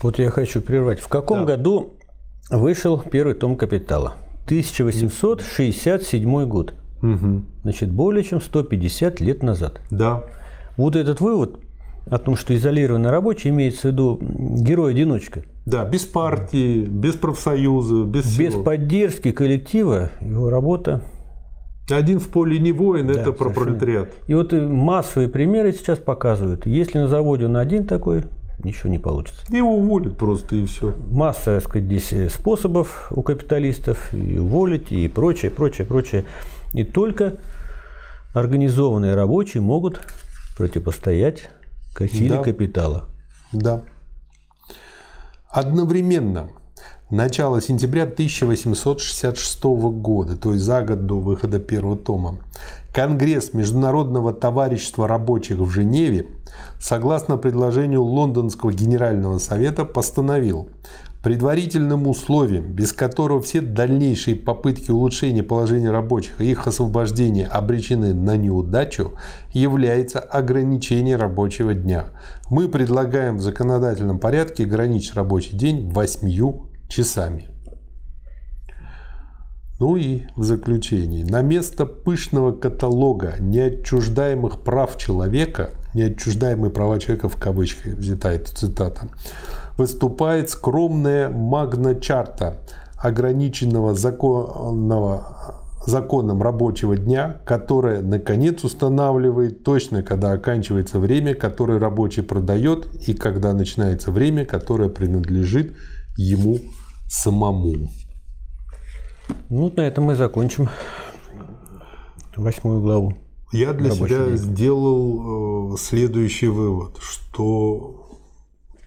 Вот 0.02 0.18
я 0.18 0.30
хочу 0.30 0.60
прервать. 0.60 1.00
В 1.00 1.08
каком 1.08 1.46
да. 1.46 1.56
году 1.56 1.94
вышел 2.50 3.00
первый 3.00 3.34
том 3.34 3.56
«Капитала»? 3.56 4.14
1867 4.46 6.46
год. 6.46 6.74
Угу. 7.02 7.42
Значит, 7.62 7.90
более 7.90 8.24
чем 8.24 8.40
150 8.40 9.20
лет 9.20 9.42
назад. 9.42 9.80
Да. 9.90 10.24
Вот 10.76 10.96
этот 10.96 11.20
вывод 11.20 11.60
о 12.06 12.18
том, 12.18 12.36
что 12.36 12.56
изолированный 12.56 13.10
рабочий 13.10 13.50
имеется 13.50 13.82
в 13.82 13.92
виду 13.92 14.18
герой-одиночка. 14.20 15.42
Да, 15.66 15.84
без 15.84 16.06
партии, 16.06 16.86
без 16.86 17.14
профсоюза, 17.14 18.04
без 18.04 18.38
Без 18.38 18.52
всего. 18.52 18.62
поддержки 18.62 19.32
коллектива 19.32 20.10
его 20.20 20.48
работа 20.48 21.02
один 21.90 22.20
в 22.20 22.28
поле 22.28 22.58
не 22.58 22.72
воин, 22.72 23.06
да, 23.06 23.20
это 23.20 23.32
про 23.32 23.50
пролетариат. 23.50 24.10
И 24.26 24.34
вот 24.34 24.52
массовые 24.52 25.28
примеры 25.28 25.72
сейчас 25.72 25.98
показывают. 25.98 26.66
Если 26.66 26.98
на 26.98 27.08
заводе 27.08 27.46
он 27.46 27.56
один 27.56 27.86
такой, 27.86 28.24
ничего 28.64 28.90
не 28.90 28.98
получится. 28.98 29.40
Его 29.50 29.76
уволят 29.76 30.16
просто 30.16 30.56
и 30.56 30.66
все. 30.66 30.94
Масса, 31.10 31.56
так 31.56 31.62
сказать, 31.64 31.86
здесь 31.86 32.12
э, 32.12 32.28
способов 32.28 33.10
у 33.10 33.22
капиталистов 33.22 34.12
и 34.12 34.38
уволить, 34.38 34.92
и 34.92 35.08
прочее, 35.08 35.50
прочее, 35.50 35.86
прочее. 35.86 36.24
И 36.72 36.84
только 36.84 37.38
организованные 38.34 39.14
рабочие 39.14 39.62
могут 39.62 40.00
противостоять 40.56 41.50
силе 42.06 42.36
да. 42.36 42.42
капитала. 42.42 43.04
Да. 43.52 43.82
Одновременно 45.48 46.50
начало 47.10 47.60
сентября 47.60 48.04
1866 48.04 49.64
года, 49.64 50.36
то 50.36 50.52
есть 50.52 50.64
за 50.64 50.82
год 50.82 51.06
до 51.06 51.18
выхода 51.18 51.58
первого 51.58 51.96
тома, 51.96 52.38
Конгресс 52.98 53.54
Международного 53.54 54.32
товарищества 54.32 55.06
рабочих 55.06 55.58
в 55.58 55.70
Женеве, 55.70 56.26
согласно 56.80 57.36
предложению 57.36 58.02
Лондонского 58.02 58.72
Генерального 58.72 59.38
Совета, 59.38 59.84
постановил 59.84 60.68
предварительным 61.22 62.08
условием, 62.08 62.64
без 62.72 62.92
которого 62.92 63.40
все 63.40 63.60
дальнейшие 63.60 64.34
попытки 64.34 64.90
улучшения 64.90 65.44
положения 65.44 65.92
рабочих 65.92 66.40
и 66.40 66.50
их 66.50 66.66
освобождения 66.66 67.46
обречены 67.46 68.14
на 68.14 68.36
неудачу, 68.36 69.12
является 69.52 70.18
ограничение 70.18 71.14
рабочего 71.14 71.74
дня. 71.74 72.06
Мы 72.50 72.68
предлагаем 72.68 73.36
в 73.36 73.42
законодательном 73.42 74.18
порядке 74.18 74.64
ограничить 74.64 75.14
рабочий 75.14 75.56
день 75.56 75.88
восьмью 75.88 76.66
часами. 76.88 77.46
Ну 79.78 79.96
и 79.96 80.22
в 80.34 80.42
заключении. 80.42 81.22
На 81.22 81.40
место 81.40 81.86
пышного 81.86 82.50
каталога 82.52 83.36
неотчуждаемых 83.38 84.60
прав 84.60 84.96
человека, 84.96 85.70
неотчуждаемые 85.94 86.70
права 86.70 86.98
человека 86.98 87.28
в 87.28 87.36
кавычках 87.36 87.94
взята 87.94 88.32
эта 88.32 88.52
цитата, 88.54 89.08
выступает 89.76 90.50
скромная 90.50 91.28
магна-чарта 91.28 92.58
ограниченного 92.96 93.94
законного, 93.94 95.54
законом 95.86 96.42
рабочего 96.42 96.96
дня, 96.96 97.40
которая, 97.44 98.02
наконец, 98.02 98.64
устанавливает 98.64 99.62
точно, 99.62 100.02
когда 100.02 100.32
оканчивается 100.32 100.98
время, 100.98 101.36
которое 101.36 101.78
рабочий 101.78 102.22
продает, 102.22 102.88
и 103.06 103.14
когда 103.14 103.52
начинается 103.52 104.10
время, 104.10 104.44
которое 104.44 104.88
принадлежит 104.88 105.76
ему 106.16 106.58
самому. 107.08 107.90
Ну, 109.48 109.72
на 109.74 109.82
этом 109.82 110.04
мы 110.04 110.14
закончим 110.14 110.68
восьмую 112.36 112.80
главу. 112.80 113.14
Я 113.52 113.72
для 113.72 113.90
себя 113.90 114.26
день. 114.26 114.36
сделал 114.36 115.74
э, 115.74 115.76
следующий 115.78 116.48
вывод, 116.48 116.98
что 117.00 118.08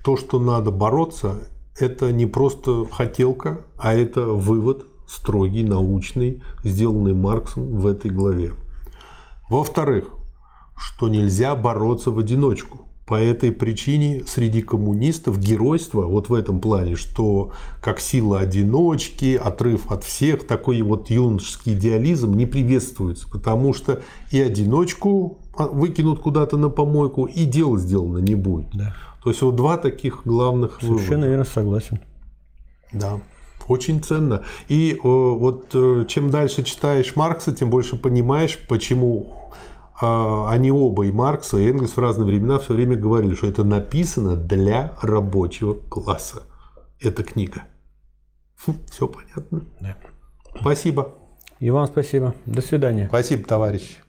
то, 0.03 0.17
что 0.17 0.39
надо 0.39 0.71
бороться, 0.71 1.47
это 1.79 2.11
не 2.11 2.25
просто 2.25 2.85
хотелка, 2.91 3.61
а 3.77 3.93
это 3.93 4.27
вывод 4.27 4.85
строгий, 5.07 5.63
научный, 5.63 6.43
сделанный 6.63 7.13
Марксом 7.13 7.75
в 7.77 7.87
этой 7.87 8.11
главе. 8.11 8.53
Во-вторых, 9.49 10.09
что 10.77 11.09
нельзя 11.09 11.55
бороться 11.55 12.11
в 12.11 12.19
одиночку. 12.19 12.87
По 13.11 13.21
этой 13.21 13.51
причине 13.51 14.23
среди 14.25 14.61
коммунистов 14.61 15.37
геройство 15.37 16.03
вот 16.03 16.29
в 16.29 16.33
этом 16.33 16.61
плане, 16.61 16.95
что 16.95 17.51
как 17.81 17.99
сила 17.99 18.39
одиночки, 18.39 19.35
отрыв 19.35 19.91
от 19.91 20.05
всех, 20.05 20.47
такой 20.47 20.81
вот 20.81 21.09
юношеский 21.09 21.73
идеализм 21.73 22.33
не 22.35 22.45
приветствуется, 22.45 23.27
потому 23.29 23.73
что 23.73 24.01
и 24.29 24.39
одиночку 24.39 25.39
выкинут 25.57 26.21
куда-то 26.21 26.55
на 26.55 26.69
помойку, 26.69 27.25
и 27.25 27.43
дело 27.43 27.77
сделано 27.77 28.19
не 28.19 28.35
будет. 28.35 28.67
Да. 28.71 28.95
То 29.21 29.31
есть 29.31 29.41
вот 29.41 29.57
два 29.57 29.75
таких 29.75 30.21
главных 30.23 30.77
Совершенно 30.79 31.25
вывода. 31.25 31.27
верно, 31.27 31.43
согласен. 31.43 31.99
Да. 32.93 33.19
Очень 33.67 34.01
ценно. 34.01 34.43
И 34.69 34.93
э, 34.93 34.97
вот 35.03 35.65
э, 35.73 36.05
чем 36.07 36.29
дальше 36.29 36.63
читаешь 36.63 37.17
Маркса, 37.17 37.51
тем 37.53 37.71
больше 37.71 37.97
понимаешь, 37.97 38.57
почему 38.69 39.40
они 40.01 40.71
оба, 40.71 41.05
и 41.05 41.11
Маркс, 41.11 41.53
и 41.53 41.69
Энгельс 41.69 41.91
в 41.91 41.99
разные 41.99 42.25
времена 42.25 42.59
все 42.59 42.73
время 42.73 42.95
говорили, 42.95 43.35
что 43.35 43.47
это 43.47 43.63
написано 43.63 44.35
для 44.35 44.97
рабочего 45.01 45.73
класса. 45.73 46.43
Эта 46.99 47.23
книга. 47.23 47.63
Все 48.89 49.07
понятно. 49.07 49.65
Да. 49.79 49.97
Спасибо. 50.59 51.15
И 51.59 51.69
вам 51.69 51.87
спасибо. 51.87 52.33
До 52.45 52.61
свидания. 52.61 53.07
Спасибо, 53.07 53.43
товарищ. 53.43 53.99